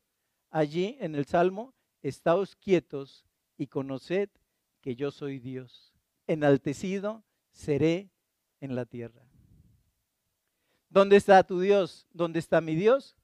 [0.50, 3.26] allí en el Salmo, estáos quietos
[3.58, 4.30] y conoced
[4.80, 5.92] que yo soy Dios.
[6.26, 8.10] Enaltecido seré
[8.60, 9.22] en la tierra.
[10.88, 12.06] ¿Dónde está tu Dios?
[12.12, 13.16] ¿Dónde está mi Dios?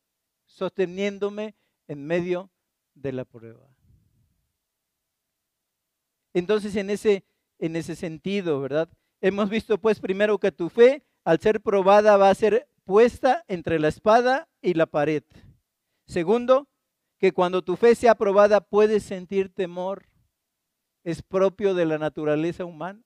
[0.44, 1.54] Sosteniéndome
[1.86, 2.50] en medio
[2.94, 3.66] de la prueba.
[6.34, 7.24] Entonces, en ese,
[7.58, 8.90] en ese sentido, ¿verdad?
[9.20, 13.78] Hemos visto pues primero que tu fe, al ser probada, va a ser puesta entre
[13.78, 15.24] la espada y la pared.
[16.06, 16.68] Segundo,
[17.18, 20.08] que cuando tu fe sea probada puedes sentir temor.
[21.02, 23.02] Es propio de la naturaleza humana.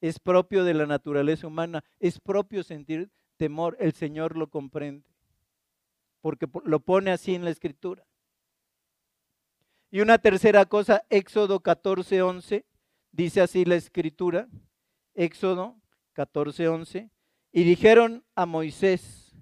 [0.00, 1.84] Es propio de la naturaleza humana.
[2.00, 3.76] Es propio sentir temor.
[3.78, 5.06] El Señor lo comprende.
[6.20, 8.04] Porque lo pone así en la escritura.
[9.90, 12.67] Y una tercera cosa, Éxodo 14, 11
[13.12, 14.48] Dice así la escritura,
[15.14, 15.76] Éxodo
[16.14, 17.10] 14:11,
[17.52, 19.34] y dijeron a Moisés,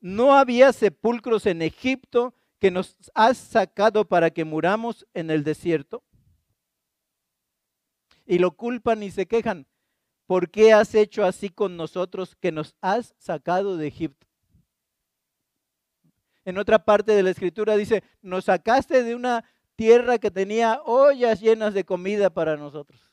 [0.00, 6.02] ¿no había sepulcros en Egipto que nos has sacado para que muramos en el desierto?
[8.26, 9.66] Y lo culpan y se quejan,
[10.26, 14.26] ¿por qué has hecho así con nosotros que nos has sacado de Egipto?
[16.44, 19.44] En otra parte de la escritura dice, nos sacaste de una
[19.76, 23.07] tierra que tenía ollas llenas de comida para nosotros.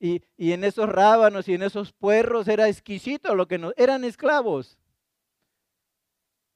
[0.00, 4.78] Y, en esos rábanos y en esos puerros era exquisito lo que no, eran esclavos.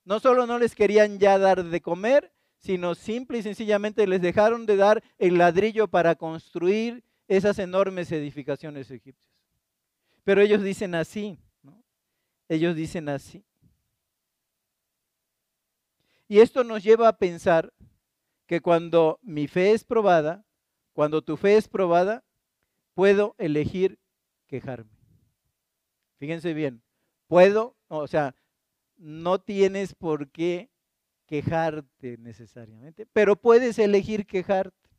[0.04, 4.66] No solo no les querían ya dar de comer, sino simple y sencillamente les dejaron
[4.66, 9.32] de dar el ladrillo para construir esas enormes edificaciones egipcias.
[10.22, 11.82] Pero ellos dicen así, ¿no?
[12.48, 13.44] Ellos dicen así.
[16.28, 17.72] Y esto nos lleva a pensar
[18.46, 20.44] que cuando mi fe es probada,
[20.92, 22.24] cuando tu fe es probada,
[22.94, 23.98] puedo elegir
[24.46, 24.90] quejarme.
[26.18, 26.82] Fíjense bien,
[27.26, 28.34] puedo, o sea,
[28.96, 30.70] no tienes por qué
[31.26, 34.90] quejarte necesariamente, pero puedes elegir quejarte.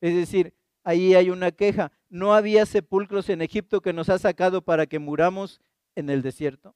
[0.00, 1.92] Es decir, ahí hay una queja.
[2.08, 5.60] ¿No había sepulcros en Egipto que nos ha sacado para que muramos
[5.94, 6.74] en el desierto?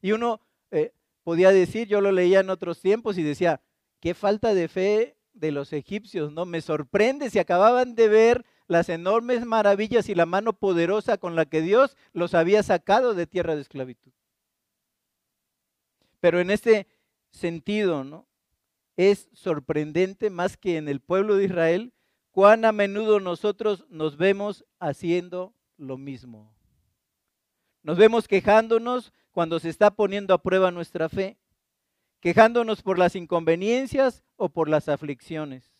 [0.00, 0.40] Y uno
[0.70, 0.92] eh,
[1.22, 3.60] podía decir, yo lo leía en otros tiempos y decía,
[4.00, 6.46] qué falta de fe de los egipcios, ¿no?
[6.46, 11.46] Me sorprende si acababan de ver las enormes maravillas y la mano poderosa con la
[11.46, 14.12] que Dios los había sacado de tierra de esclavitud.
[16.20, 16.88] Pero en este
[17.30, 18.26] sentido, ¿no?
[18.96, 21.92] Es sorprendente más que en el pueblo de Israel
[22.30, 26.52] cuán a menudo nosotros nos vemos haciendo lo mismo.
[27.82, 31.36] Nos vemos quejándonos cuando se está poniendo a prueba nuestra fe
[32.20, 35.72] quejándonos por las inconveniencias o por las aflicciones.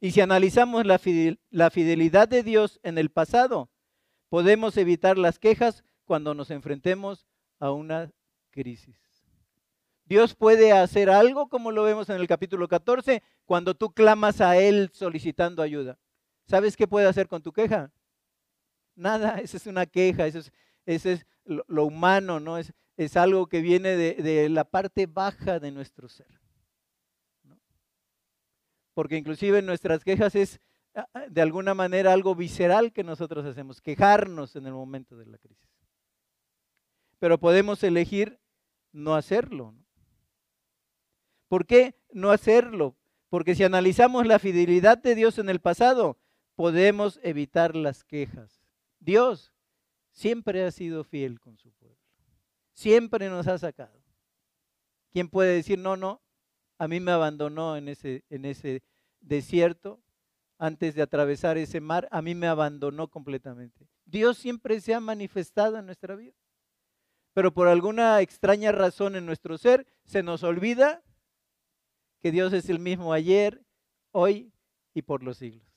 [0.00, 3.70] Y si analizamos la, fidelidad de Dios en el pasado,
[4.28, 7.26] podemos evitar las quejas cuando nos enfrentemos
[7.60, 8.10] a una
[8.50, 8.96] crisis.
[10.04, 14.56] Dios puede hacer algo como lo vemos en el capítulo 14 cuando tú clamas a
[14.56, 15.98] Él solicitando ayuda.
[16.46, 17.92] ¿Sabes qué puede hacer con tu queja?
[18.94, 22.58] Nada, esa es una queja, eso es, es lo, humano, ¿no?
[22.58, 26.40] Es, es algo que viene de, la parte baja de nuestro ser.
[28.94, 30.60] Porque inclusive nuestras quejas es
[30.94, 35.26] ah, ah, de alguna manera algo visceral que nosotros hacemos, quejarnos en el momento de
[35.26, 35.70] la crisis.
[37.18, 38.38] Pero podemos elegir
[38.92, 39.74] no hacerlo.
[41.48, 42.96] ¿Por qué no hacerlo?
[43.28, 46.18] Porque si analizamos la fidelidad de Dios en el pasado,
[46.54, 48.62] podemos evitar las quejas.
[49.00, 49.54] Dios
[50.10, 51.81] siempre ha sido fiel con su pueblo.
[52.82, 53.96] Siempre nos ha sacado.
[55.12, 56.20] ¿Quién puede decir, no, no,
[56.78, 58.82] a mí me abandonó en ese, en ese
[59.20, 60.02] desierto
[60.58, 63.86] antes de atravesar ese mar, a mí me abandonó completamente?
[64.04, 66.34] Dios siempre se ha manifestado en nuestra vida.
[67.34, 71.04] Pero por alguna extraña razón en nuestro ser se nos olvida
[72.18, 73.64] que Dios es el mismo ayer,
[74.10, 74.52] hoy
[74.92, 75.70] y por los siglos.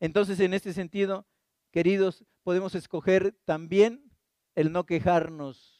[0.00, 1.26] Entonces, en este sentido,
[1.70, 4.10] queridos, podemos escoger también
[4.54, 5.71] el no quejarnos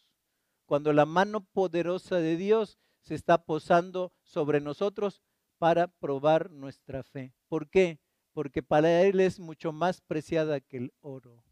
[0.66, 5.22] cuando la mano poderosa de Dios se está posando sobre nosotros
[5.58, 7.34] para probar nuestra fe.
[7.48, 8.00] ¿Por qué?
[8.32, 11.44] Porque para Él es mucho más preciada que el oro,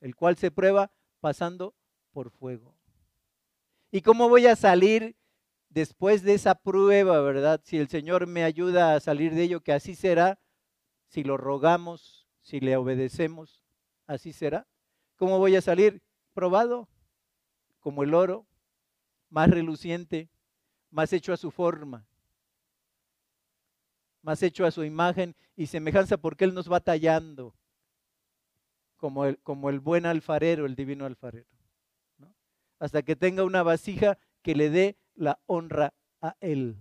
[0.00, 1.74] el cual se prueba pasando
[2.12, 2.76] por fuego.
[3.90, 5.16] ¿Y cómo voy a salir
[5.68, 7.60] después de esa prueba, verdad?
[7.64, 10.38] Si el Señor me ayuda a salir de ello, que así será,
[11.08, 13.64] si lo rogamos, si le obedecemos,
[14.06, 14.66] así será.
[15.16, 16.02] ¿Cómo voy a salir?
[16.34, 16.88] Probado,
[17.82, 18.46] como el oro,
[19.28, 20.30] más reluciente,
[20.90, 22.06] más hecho a su forma,
[24.22, 27.54] más hecho a su imagen y semejanza, porque Él nos va tallando
[28.96, 31.48] como el, como el buen alfarero, el divino alfarero.
[32.78, 36.76] Hasta que tenga una vasija que le dé la honra a Él.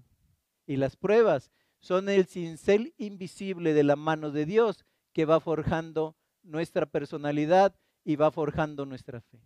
[0.68, 6.16] Y las pruebas son el cincel invisible de la mano de Dios que va forjando
[6.44, 9.40] nuestra personalidad y va forjando nuestra fe.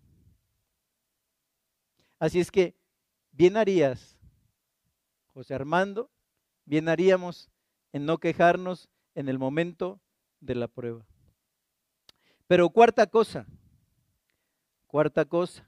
[2.20, 2.76] Así es que
[3.32, 4.18] bien harías,
[5.34, 6.10] José Armando,
[6.66, 7.50] bien haríamos
[7.92, 10.00] en no quejarnos en el momento
[10.40, 11.06] de la prueba.
[12.48, 13.46] Pero cuarta cosa,
[14.88, 15.68] cuarta cosa,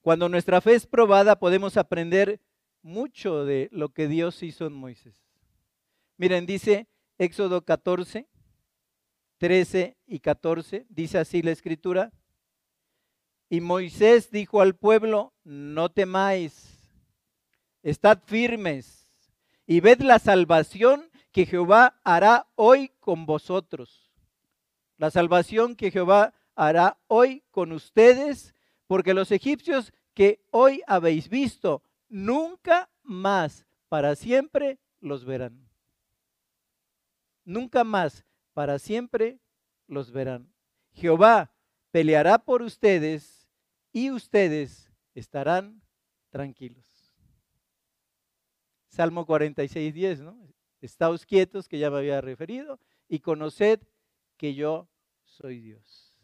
[0.00, 2.40] cuando nuestra fe es probada podemos aprender
[2.82, 5.22] mucho de lo que Dios hizo en Moisés.
[6.16, 6.88] Miren, dice
[7.18, 8.28] Éxodo 14,
[9.38, 12.12] 13 y 14, dice así la escritura.
[13.48, 16.78] Y Moisés dijo al pueblo, no temáis,
[17.82, 19.08] estad firmes
[19.66, 24.10] y ved la salvación que Jehová hará hoy con vosotros.
[24.96, 28.54] La salvación que Jehová hará hoy con ustedes,
[28.86, 35.68] porque los egipcios que hoy habéis visto, nunca más para siempre los verán.
[37.44, 39.38] Nunca más para siempre
[39.86, 40.52] los verán.
[40.92, 41.52] Jehová
[41.90, 43.37] peleará por ustedes
[43.92, 45.82] y ustedes estarán
[46.30, 47.14] tranquilos.
[48.88, 50.38] Salmo 46, 10, ¿no?
[50.80, 53.80] Estáos quietos, que ya me había referido, y conoced
[54.36, 54.88] que yo
[55.24, 56.14] soy Dios.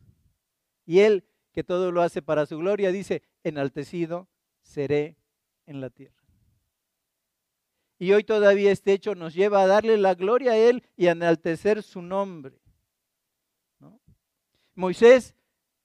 [0.86, 4.28] Y Él, que todo lo hace para su gloria, dice, enaltecido
[4.62, 5.16] seré
[5.66, 6.22] en la tierra.
[7.98, 11.12] Y hoy todavía este hecho nos lleva a darle la gloria a Él y a
[11.12, 12.60] enaltecer su nombre.
[14.74, 15.36] Moisés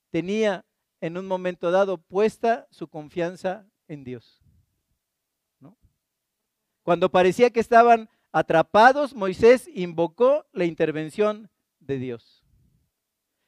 [0.09, 0.65] tenía
[1.01, 4.41] en un momento dado puesta su confianza en Dios.
[6.83, 11.49] Cuando parecía que estaban atrapados, Moisés invocó la intervención
[11.79, 12.43] de Dios.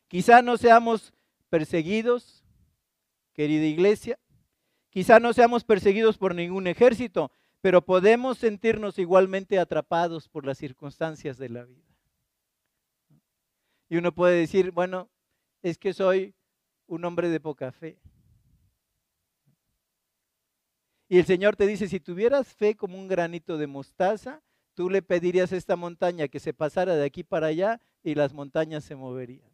[0.08, 1.14] Quizá no seamos
[1.50, 2.44] perseguidos,
[3.34, 4.20] querida iglesia,
[4.90, 11.38] quizá no seamos perseguidos por ningún ejército, pero podemos sentirnos igualmente atrapados por las circunstancias
[11.38, 11.92] de la vida.
[13.90, 15.10] Y uno puede decir, bueno,
[15.62, 16.36] es que soy
[16.92, 17.98] un hombre de poca fe.
[21.08, 24.42] Y el Señor te dice, si tuvieras fe como un granito de mostaza,
[24.74, 28.34] tú le pedirías a esta montaña que se pasara de aquí para allá y las
[28.34, 29.50] montañas se moverían.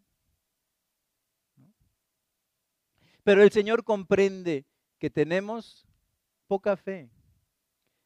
[3.24, 4.66] Pero el Señor comprende
[4.98, 5.88] que tenemos
[6.48, 7.12] poca fe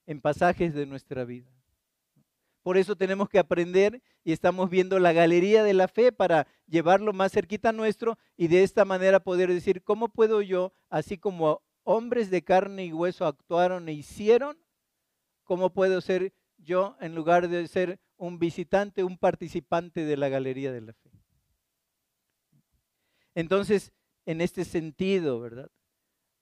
[0.07, 1.49] en pasajes de nuestra vida.
[2.63, 7.11] Por eso tenemos que aprender y estamos viendo la galería de la fe para llevarlo
[7.11, 12.29] más cerquita nuestro y de esta manera poder decir, ¿cómo puedo yo, así como hombres
[12.29, 14.57] de carne y hueso actuaron e hicieron,
[15.43, 20.71] ¿cómo puedo ser yo, en lugar de ser un visitante, un participante de la galería
[20.71, 21.09] de la fe?
[23.33, 23.91] Entonces,
[24.25, 25.71] en este sentido, ¿verdad?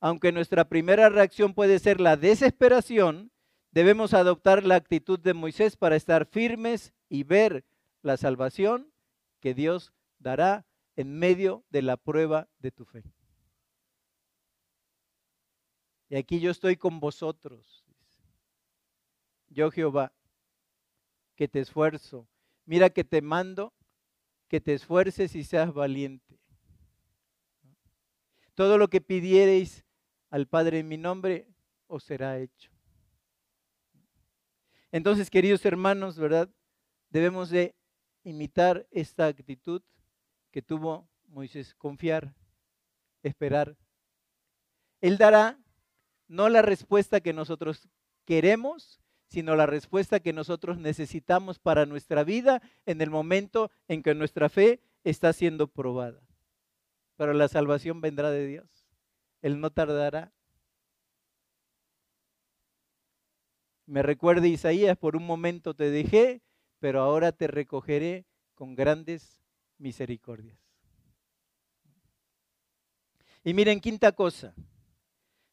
[0.01, 3.31] Aunque nuestra primera reacción puede ser la desesperación,
[3.71, 7.65] debemos adoptar la actitud de Moisés para estar firmes y ver
[8.01, 8.91] la salvación
[9.39, 10.65] que Dios dará
[10.95, 13.03] en medio de la prueba de tu fe.
[16.09, 17.85] Y aquí yo estoy con vosotros.
[19.49, 20.11] Yo Jehová,
[21.35, 22.27] que te esfuerzo.
[22.65, 23.73] Mira que te mando
[24.49, 26.39] que te esfuerces y seas valiente.
[28.55, 29.85] Todo lo que pidiereis
[30.31, 31.47] al Padre en mi nombre
[31.87, 32.71] os será hecho.
[34.91, 36.49] Entonces, queridos hermanos, ¿verdad?
[37.09, 37.75] Debemos de
[38.23, 39.81] imitar esta actitud
[40.51, 42.33] que tuvo Moisés, confiar,
[43.23, 43.77] esperar.
[45.01, 45.59] Él dará
[46.27, 47.89] no la respuesta que nosotros
[48.25, 54.15] queremos, sino la respuesta que nosotros necesitamos para nuestra vida en el momento en que
[54.15, 56.21] nuestra fe está siendo probada.
[57.15, 58.87] Pero la salvación vendrá de Dios.
[59.41, 60.31] Él no tardará.
[63.89, 66.43] Me recuerda Isaías, por un momento te dejé,
[66.77, 69.41] pero ahora te recogeré con grandes
[69.79, 70.59] misericordias.
[73.43, 74.53] Y miren, quinta cosa.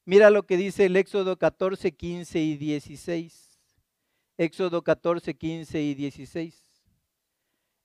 [0.04, 3.58] Mira lo que dice el Éxodo 14, 15 y 16.
[4.36, 6.62] Éxodo 14, 15 y 16.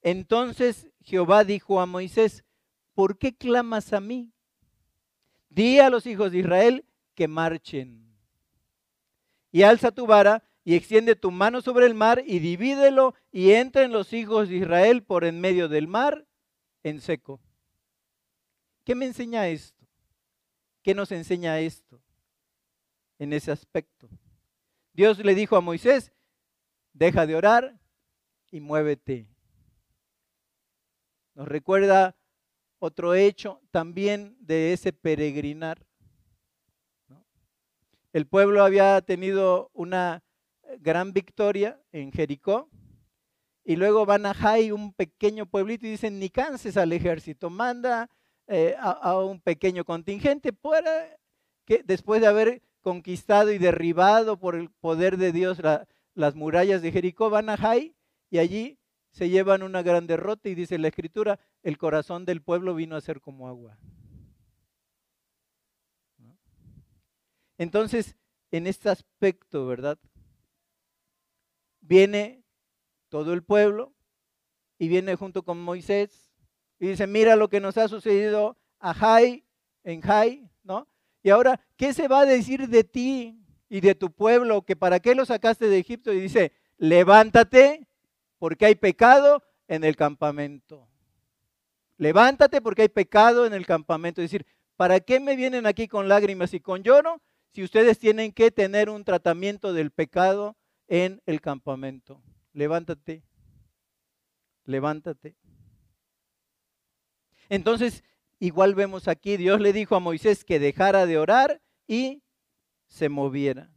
[0.01, 2.43] Entonces Jehová dijo a Moisés,
[2.93, 4.33] ¿por qué clamas a mí?
[5.47, 6.85] Di a los hijos de Israel
[7.15, 8.10] que marchen
[9.51, 13.91] y alza tu vara y extiende tu mano sobre el mar y divídelo y entren
[13.91, 16.27] los hijos de Israel por en medio del mar
[16.83, 17.41] en seco.
[18.83, 19.85] ¿Qué me enseña esto?
[20.83, 22.01] ¿Qué nos enseña esto
[23.19, 24.09] en ese aspecto?
[24.93, 26.11] Dios le dijo a Moisés,
[26.93, 27.79] deja de orar
[28.51, 29.27] y muévete.
[31.33, 32.15] Nos recuerda
[32.79, 35.85] otro hecho también de ese peregrinar
[38.13, 40.23] el pueblo había tenido una
[40.79, 42.69] gran victoria en Jericó
[43.63, 48.09] y luego van a Jai, un pequeño pueblito, y dicen, ni canses al ejército, manda
[48.47, 51.17] eh, a, un pequeño contingente para
[51.65, 55.59] que después de haber conquistado y derribado por el poder de Dios
[56.15, 57.95] las murallas de Jericó, van a Jai
[58.29, 58.79] y allí
[59.11, 63.01] se llevan una gran derrota y dice la escritura, el corazón del pueblo vino a
[63.01, 63.77] ser como agua.
[67.61, 68.15] Entonces,
[68.49, 69.99] en este aspecto, ¿verdad?
[71.79, 72.43] Viene
[73.07, 73.93] todo el pueblo
[74.79, 76.31] y viene junto con Moisés
[76.79, 79.45] y dice, mira lo que nos ha sucedido a Jai,
[79.83, 80.87] en Jai, ¿no?
[81.21, 83.39] Y ahora, ¿qué se va a decir de ti
[83.69, 84.63] y de tu pueblo?
[84.63, 86.11] Que para qué lo sacaste de Egipto?
[86.11, 87.87] Y dice, levántate
[88.39, 90.87] porque hay pecado en el campamento.
[91.97, 94.19] Levántate porque hay pecado en el campamento.
[94.19, 94.47] Es decir,
[94.77, 97.21] ¿para qué me vienen aquí con lágrimas y con lloro?
[97.53, 100.55] Si ustedes tienen que tener un tratamiento del pecado
[100.87, 102.21] en el campamento.
[102.53, 103.23] Levántate,
[104.65, 105.35] levántate.
[107.49, 108.03] Entonces,
[108.39, 112.23] igual vemos aquí, Dios le dijo a Moisés que dejara de orar y
[112.87, 113.69] se moviera.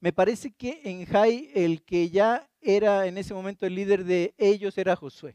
[0.00, 4.34] Me parece que en Jai el que ya era en ese momento el líder de
[4.38, 5.34] ellos era Josué.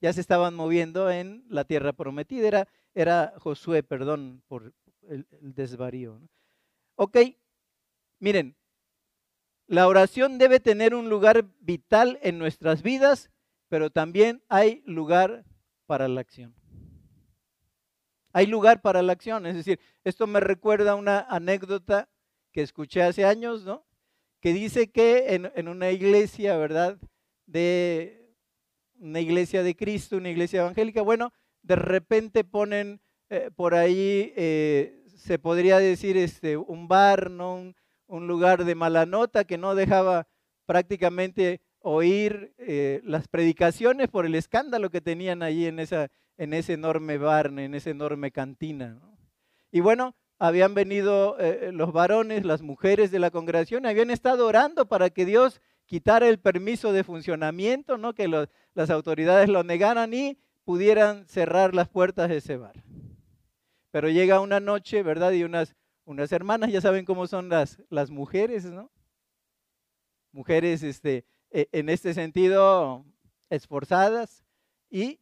[0.00, 4.74] Ya se estaban moviendo en la tierra prometida, era, Josué, perdón por,
[5.08, 6.20] el, desvarío.
[6.96, 7.18] Ok,
[8.18, 8.56] miren,
[9.66, 13.30] la oración debe tener un lugar vital en nuestras vidas,
[13.68, 15.44] pero también hay lugar
[15.86, 16.54] para la acción.
[18.32, 22.08] Hay lugar para la acción, es decir, esto me recuerda una anécdota
[22.52, 23.86] que escuché hace años, ¿no?
[24.40, 26.98] Que dice que en, una iglesia, ¿verdad?
[27.46, 28.34] De
[28.96, 31.32] una iglesia de Cristo, una iglesia evangélica, bueno,
[31.62, 33.00] de repente ponen
[33.34, 37.74] eh, por ahí, eh, se podría decir, este, un bar, ¿no?
[38.06, 40.28] Un, lugar de mala nota que no dejaba
[40.66, 46.74] prácticamente oír eh, las predicaciones por el escándalo que tenían allí en, esa, en ese
[46.74, 49.00] enorme bar, en esa enorme cantina.
[49.72, 51.36] Y bueno, habían venido
[51.72, 56.38] los varones, las mujeres de la congregación, habían estado orando para que Dios quitara el
[56.38, 58.14] permiso de funcionamiento, ¿no?
[58.14, 62.84] que las autoridades lo negaran y pudieran cerrar las puertas de ese bar.
[63.94, 65.30] Pero llega una noche, ¿verdad?
[65.30, 68.90] Y unas, unas hermanas, ya saben cómo son las, las mujeres, ¿no?
[70.32, 73.04] Mujeres este, e, en este sentido
[73.50, 74.44] esforzadas
[74.90, 75.20] y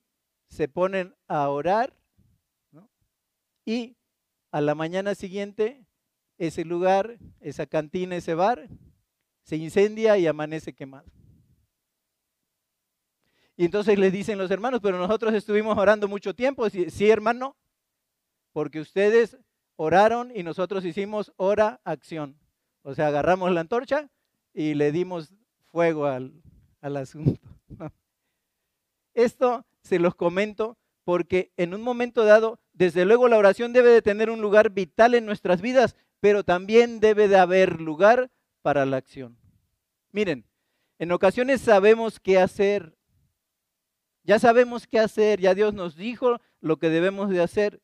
[0.48, 1.94] se ponen a orar,
[2.70, 2.88] ¿no?
[3.66, 3.98] Y
[4.50, 5.84] a la mañana siguiente
[6.38, 8.70] ese lugar, esa cantina, ese bar,
[9.42, 11.12] se incendia y amanece quemado.
[13.54, 16.70] Y entonces le dicen los hermanos, pero nosotros estuvimos orando mucho tiempo.
[16.70, 17.54] Sí, hermano,
[18.53, 19.36] porque ustedes
[19.76, 22.38] oraron y nosotros hicimos hora acción.
[22.82, 24.11] O sea, agarramos la antorcha
[24.53, 25.32] y le dimos
[25.70, 26.42] fuego al,
[26.80, 27.40] al asunto.
[29.14, 34.03] Esto se los comento porque en un momento dado, desde luego la oración debe de
[34.03, 38.30] tener un lugar vital en nuestras vidas, pero también debe de haber lugar
[38.62, 39.36] para la acción.
[40.12, 40.44] Miren,
[40.98, 42.96] en ocasiones sabemos qué hacer,
[44.22, 47.80] ya sabemos qué hacer, ya Dios nos dijo lo que debemos de hacer,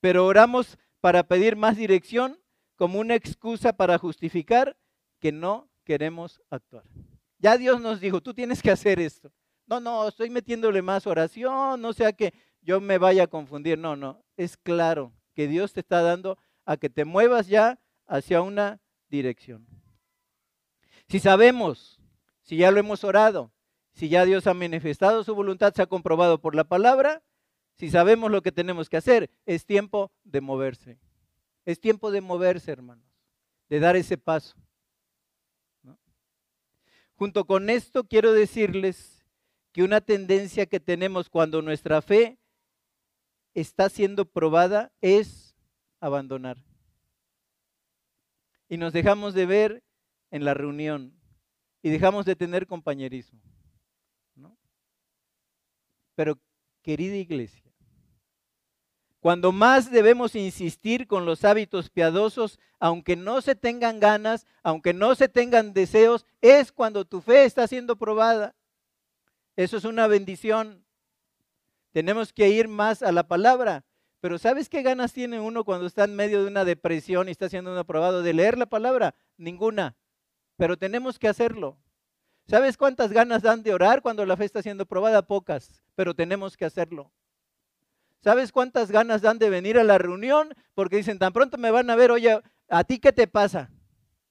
[0.00, 2.38] pero oramos para pedir más dirección
[2.76, 4.76] como una excusa para justificar
[5.20, 6.84] que no queremos actuar.
[7.38, 9.32] Ya Dios nos dijo, tú tienes que hacer esto.
[9.66, 12.32] No, no, estoy metiéndole más oración, no sea que
[12.62, 13.78] yo me vaya a confundir.
[13.78, 18.42] No, no, es claro que Dios te está dando a que te muevas ya hacia
[18.42, 19.66] una dirección.
[21.08, 22.00] Si sabemos,
[22.42, 23.52] si ya lo hemos orado,
[23.92, 27.22] si ya Dios ha manifestado su voluntad, se ha comprobado por la palabra,
[27.78, 30.98] si sabemos lo que tenemos que hacer, es tiempo de moverse.
[31.64, 33.06] Es tiempo de moverse, hermanos,
[33.68, 34.56] de dar ese paso.
[37.14, 39.26] Junto con esto quiero decirles
[39.72, 42.38] que una tendencia que tenemos cuando nuestra fe
[43.54, 45.56] está siendo probada es
[46.00, 46.58] abandonar.
[48.68, 49.84] Y nos dejamos de ver
[50.30, 51.12] en la reunión
[51.82, 53.40] y dejamos de tener compañerismo.
[56.14, 56.36] Pero,
[56.82, 57.67] querida iglesia,
[59.20, 65.14] cuando más debemos insistir con los hábitos piadosos, aunque no se tengan ganas, aunque no
[65.14, 68.54] se tengan deseos, es cuando tu fe está siendo probada.
[69.56, 70.84] Eso es una bendición.
[71.90, 73.84] Tenemos que ir más a la palabra.
[74.20, 77.48] Pero ¿sabes qué ganas tiene uno cuando está en medio de una depresión y está
[77.48, 79.14] siendo un aprobado de leer la palabra?
[79.36, 79.96] Ninguna.
[80.56, 81.78] Pero tenemos que hacerlo.
[82.46, 85.22] ¿Sabes cuántas ganas dan de orar cuando la fe está siendo probada?
[85.22, 87.12] Pocas, pero tenemos que hacerlo.
[88.20, 90.52] ¿Sabes cuántas ganas dan de venir a la reunión?
[90.74, 93.70] Porque dicen, tan pronto me van a ver, oye, ¿a ti qué te pasa?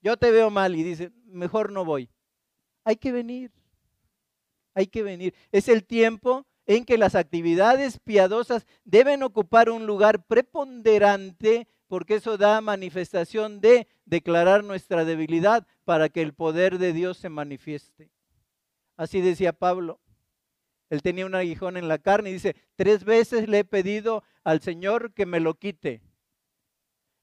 [0.02, 2.10] Yo te veo mal y dicen, mejor no voy.
[2.84, 3.50] Hay que venir
[4.78, 5.34] hay que venir.
[5.50, 12.36] Es el tiempo en que las actividades piadosas deben ocupar un lugar preponderante porque eso
[12.38, 18.10] da manifestación de declarar nuestra debilidad para que el poder de Dios se manifieste.
[18.96, 19.98] Así decía Pablo.
[20.90, 24.60] Él tenía un aguijón en la carne y dice, tres veces le he pedido al
[24.60, 26.02] Señor que me lo quite.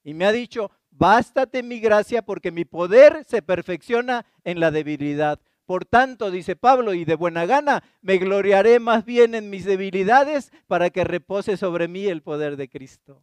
[0.04, 5.40] Y me ha dicho, bástate mi gracia porque mi poder se perfecciona en la debilidad.
[5.64, 10.52] Por tanto, dice Pablo, y de buena gana, me gloriaré más bien en mis debilidades
[10.68, 13.20] para que repose sobre mí el poder de Cristo.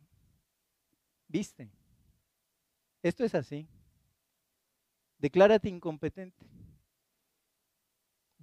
[1.30, 1.72] ¿Viste?
[3.02, 3.66] Esto es así.
[5.20, 6.46] Declárate incompetente.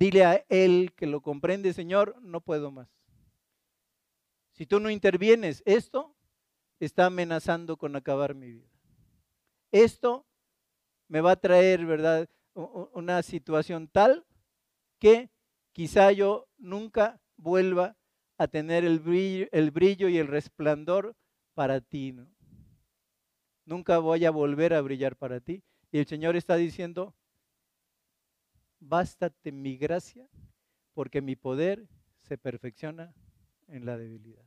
[0.01, 2.89] Dile a Él que lo comprende, Señor, no puedo más.
[4.53, 6.17] Si tú no intervienes, esto
[6.79, 8.71] está amenazando con acabar mi vida.
[9.71, 10.27] Esto
[11.09, 12.31] me va a traer, ¿verdad?
[12.55, 14.25] una situación tal
[14.99, 15.31] que
[15.73, 17.97] quizá yo nunca vuelva
[18.39, 21.15] a tener el brillo, el brillo y el resplandor
[21.53, 22.17] para ti.
[23.67, 25.63] Nunca voy a volver a brillar para ti.
[25.93, 27.15] Y el Señor está diciendo,
[28.81, 30.27] bástate mi gracia,
[30.95, 31.87] porque mi poder
[32.23, 33.15] se perfecciona
[33.69, 34.45] en la debilidad.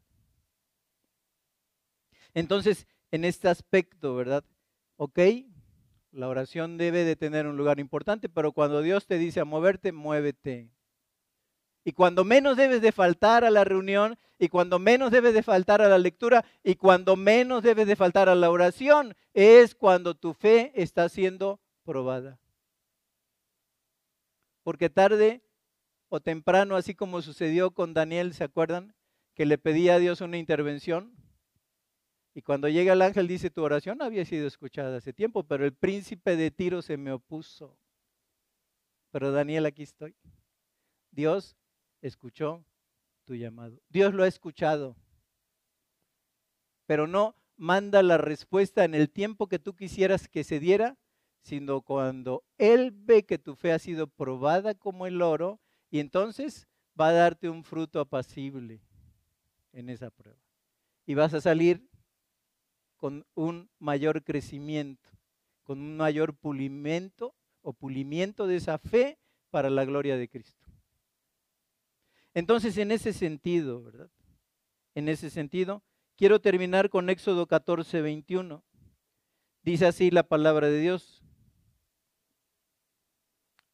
[2.34, 4.44] Entonces, en este aspecto, ¿verdad?
[4.98, 5.20] Ok,
[6.12, 9.92] la oración debe de tener un lugar importante, pero cuando Dios te dice a moverte,
[9.92, 10.70] muévete.
[11.86, 15.82] Y cuando menos debes de faltar a la reunión, y cuando menos debes de faltar
[15.82, 20.34] a la lectura, y cuando menos debes de faltar a la oración, es cuando tu
[20.34, 22.40] fe está siendo probada.
[24.64, 25.44] Porque tarde
[26.10, 28.96] o temprano, así como sucedió con Daniel, ¿se acuerdan?
[29.36, 31.16] Que le pedía a Dios una intervención.
[32.34, 35.74] Y cuando llega el ángel dice, tu oración había sido escuchada hace tiempo, pero el
[35.74, 37.78] príncipe de Tiro se me opuso.
[39.12, 40.16] Pero Daniel, aquí estoy.
[41.12, 41.56] Dios
[42.02, 42.66] escuchó
[43.26, 43.80] tu llamado.
[43.90, 44.96] Dios lo ha escuchado.
[46.86, 50.98] Pero no manda la respuesta en el tiempo que tú quisieras que se diera,
[51.44, 55.60] sino cuando Él ve que tu fe ha sido probada como el oro,
[55.92, 56.68] y entonces
[57.00, 58.82] va a darte un fruto apacible
[59.74, 60.40] en esa prueba.
[61.06, 61.88] Y vas a salir
[62.96, 65.10] con un mayor crecimiento,
[65.64, 69.20] con un mayor pulimento o pulimiento de esa fe
[69.50, 70.66] para la gloria de Cristo.
[72.34, 74.10] Entonces, en ese sentido, ¿verdad?
[74.96, 75.84] En ese sentido,
[76.16, 78.64] quiero terminar con Éxodo 14, 21.
[79.62, 81.23] Dice así la palabra de Dios.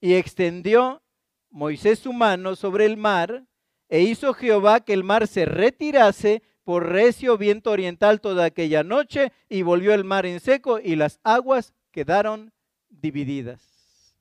[0.02, 1.02] Y extendió
[1.50, 3.46] Moisés su mano sobre el mar,
[3.90, 9.32] e hizo Jehová que el mar se retirase por recio viento oriental toda aquella noche,
[9.50, 12.54] y volvió el mar en seco, y las aguas quedaron
[12.90, 14.16] divididas.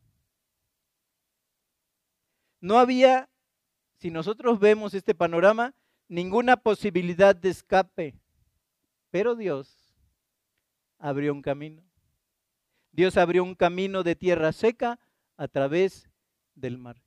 [2.61, 3.29] No había,
[3.99, 5.75] si nosotros vemos este panorama,
[6.09, 8.15] ninguna posibilidad de escape,
[9.11, 9.95] pero Dios
[10.99, 11.83] abrió un camino.
[12.91, 14.99] Dios abrió un camino de tierra seca
[15.39, 16.11] a través
[16.55, 17.01] del mar.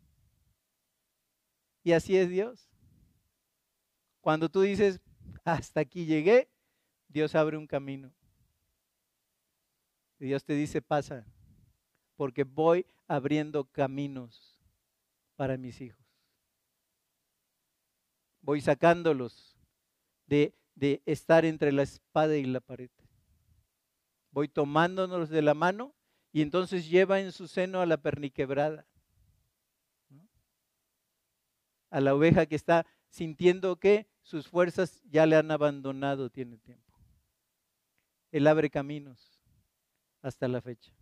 [1.83, 2.67] Y así es Dios.
[4.21, 5.01] Cuando tú dices,
[5.43, 6.49] hasta aquí llegué,
[7.09, 8.13] Dios abre un camino.
[10.17, 11.25] Y Dios te dice, pasa,
[12.15, 14.57] porque voy abriendo caminos
[15.35, 15.99] para mis hijos.
[18.41, 19.57] Voy sacándolos
[20.27, 22.89] de, de estar entre la espada y la pared.
[24.31, 25.93] Voy tomándonos de la mano
[26.31, 28.85] y entonces lleva en su seno a la perniquebrada,
[31.89, 36.97] a la oveja que está sintiendo que sus fuerzas ya le han abandonado, tiene tiempo.
[38.31, 39.41] Él abre caminos
[40.21, 40.93] hasta la fecha.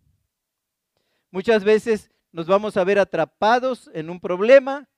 [1.30, 4.88] Muchas veces nos vamos a ver atrapados en un problema,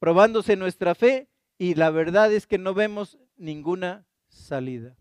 [0.00, 4.96] probándose nuestra fe y la verdad es que no vemos ninguna salida.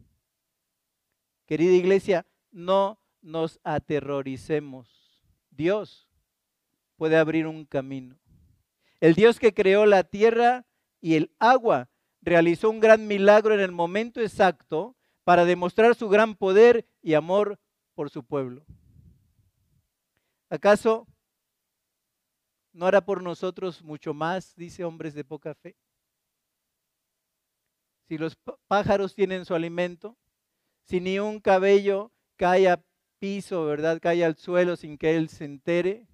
[1.47, 4.87] Querida iglesia, no nos aterroricemos.
[5.49, 6.07] Dios
[6.97, 8.19] puede abrir un camino.
[8.99, 10.65] El Dios que creó la tierra
[11.01, 11.89] y el agua
[12.21, 17.59] realizó un gran milagro en el momento exacto para demostrar su gran poder y amor
[17.95, 18.65] por su pueblo.
[20.49, 21.07] ¿Acaso
[22.71, 25.75] no hará por nosotros mucho más, dice hombres de poca fe?
[28.07, 30.17] Si los pájaros tienen su alimento,
[30.83, 32.83] si ni un cabello cae a
[33.23, 34.01] piso, ¿verdad?
[34.01, 36.09] Cae al suelo sin que él se entere.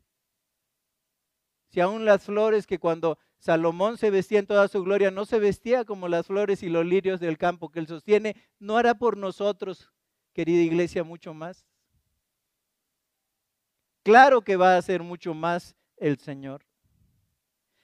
[1.70, 5.39] Si aún las flores que cuando Salomón se vestía en toda su gloria, no se
[5.39, 9.18] vestía como las flores y los lirios del campo que él sostiene, no hará por
[9.18, 9.91] nosotros,
[10.34, 11.66] querida iglesia, mucho más.
[14.03, 16.64] Claro que va a hacer mucho más el Señor.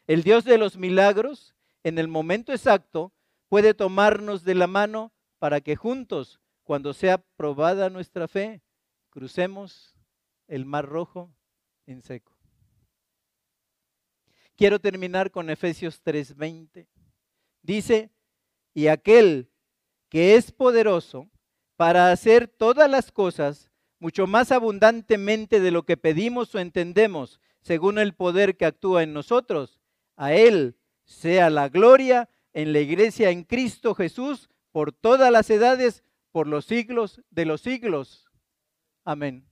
[0.06, 3.12] El Dios de los milagros, en el momento exacto,
[3.50, 8.62] puede tomarnos de la mano para que juntos, cuando sea probada nuestra fe,
[9.16, 9.96] crucemos
[10.50, 11.34] el mar rojo
[11.86, 12.38] en seco.
[14.58, 16.90] Quiero terminar con Efesios 3:20.
[17.62, 18.12] Dice,
[18.74, 19.50] y aquel
[20.10, 21.30] que es poderoso
[21.78, 28.00] para hacer todas las cosas mucho más abundantemente de lo que pedimos o entendemos, según
[28.00, 29.80] el poder que actúa en nosotros,
[30.18, 36.04] a Él sea la gloria en la iglesia en Cristo Jesús por todas las edades,
[36.34, 38.25] por los siglos de los siglos.
[39.08, 39.48] Amén.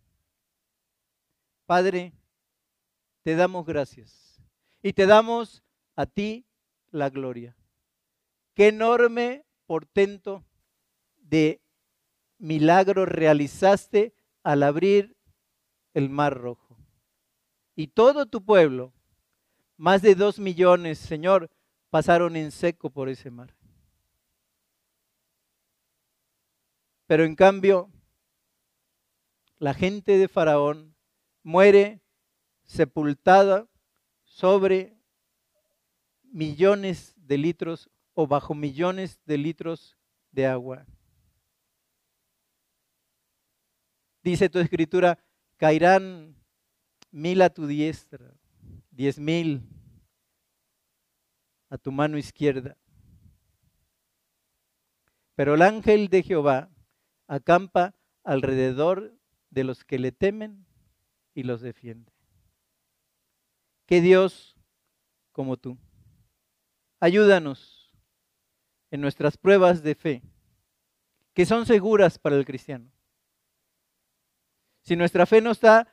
[1.67, 2.11] Padre,
[3.21, 4.41] te damos gracias
[4.81, 5.63] y te damos
[5.95, 6.47] a ti
[6.89, 7.55] la gloria.
[8.55, 10.43] Qué enorme portento
[11.17, 11.61] de
[12.39, 15.15] milagro realizaste al abrir
[15.93, 16.75] el mar rojo.
[17.75, 18.91] Y todo tu pueblo,
[19.77, 21.51] más de dos millones, Señor,
[21.91, 23.55] pasaron en seco por ese mar.
[27.05, 27.91] Pero en cambio,
[29.63, 30.93] la gente de Faraón
[31.41, 32.01] muere
[32.65, 33.65] sepultada
[34.25, 34.99] sobre
[36.21, 39.97] millones de litros o bajo millones de litros
[40.31, 40.85] de agua.
[44.21, 45.17] Dice tu escritura,
[45.55, 46.35] caerán
[47.09, 48.35] mil a tu diestra,
[48.91, 49.63] diez mil
[51.69, 52.77] a tu mano izquierda.
[55.35, 56.69] Pero el ángel de Jehová
[57.27, 57.95] acampa
[58.25, 59.22] alrededor
[59.53, 60.65] de los que le temen
[61.33, 62.11] y los defiende.
[63.85, 64.55] Que Dios
[65.31, 65.77] como tú.
[66.99, 67.91] Ayúdanos
[68.91, 70.21] en nuestras pruebas de fe,
[71.33, 72.89] que son seguras para el cristiano.
[74.83, 75.87] Si nuestra fe no está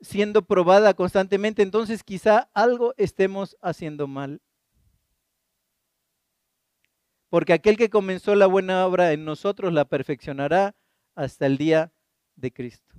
[0.00, 4.40] siendo probada constantemente, entonces quizá algo estemos haciendo mal.
[7.28, 10.76] Porque aquel que comenzó la buena obra en nosotros la perfeccionará
[11.14, 11.92] hasta el día
[12.36, 12.93] de Cristo.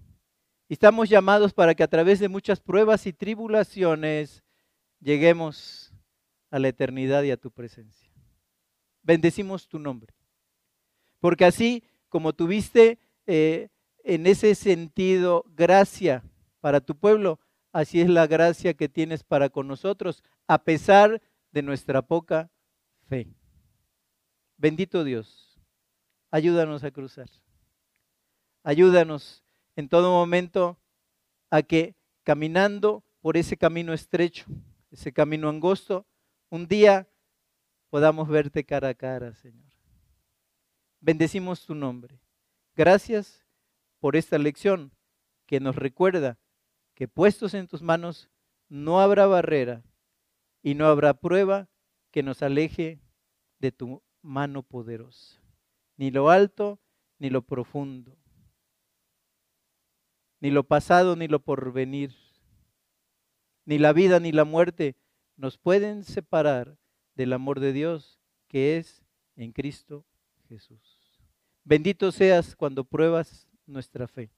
[0.67, 4.43] Estamos llamados para que a través de muchas pruebas y tribulaciones
[4.99, 5.93] lleguemos
[6.49, 8.11] a la eternidad y a tu presencia.
[9.03, 10.13] Bendecimos tu nombre.
[11.19, 12.97] Porque así como tuviste
[13.27, 13.69] eh,
[14.03, 16.23] en ese sentido gracia
[16.61, 17.39] para tu pueblo,
[17.71, 22.49] así es la gracia que tienes para con nosotros, a pesar de nuestra poca
[23.07, 23.27] fe.
[24.57, 25.59] Bendito Dios,
[26.31, 27.29] ayúdanos a cruzar.
[28.63, 29.44] Ayúdanos
[29.75, 30.79] en todo momento
[31.49, 34.45] a que caminando por ese camino estrecho,
[34.91, 36.05] ese camino angosto,
[36.49, 37.07] un día
[37.89, 39.71] podamos verte cara a cara, Señor.
[40.99, 42.19] Bendecimos tu nombre.
[42.75, 43.45] Gracias
[43.99, 44.91] por esta lección
[45.45, 46.37] que nos recuerda
[46.93, 48.29] que puestos en tus manos
[48.69, 49.83] no habrá barrera
[50.61, 51.69] y no habrá prueba
[52.11, 52.99] que nos aleje
[53.59, 55.41] de tu mano poderosa,
[55.97, 56.79] ni lo alto
[57.19, 58.17] ni lo profundo,
[60.39, 62.15] ni lo pasado ni lo porvenir,
[63.65, 64.95] ni la vida ni la muerte
[65.37, 66.77] nos pueden separar
[67.15, 69.03] del amor de Dios que es
[69.35, 70.05] en Cristo
[70.47, 71.19] Jesús.
[71.63, 74.31] Bendito seas cuando pruebas nuestra fe.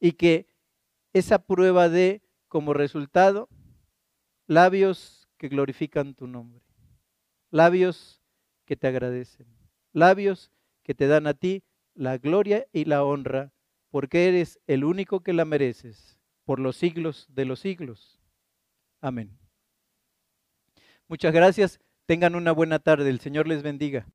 [0.00, 0.46] Y que
[1.12, 3.48] esa prueba dé como resultado
[4.46, 6.64] labios que glorifican tu nombre,
[7.50, 8.22] labios
[8.64, 9.46] que te agradecen,
[9.92, 10.50] labios
[10.82, 11.62] que te dan a ti
[11.96, 13.52] la gloria y la honra,
[13.90, 18.20] porque eres el único que la mereces por los siglos de los siglos.
[19.00, 19.36] Amén.
[21.08, 21.80] Muchas gracias.
[22.06, 23.10] Tengan una buena tarde.
[23.10, 24.06] El Señor les bendiga.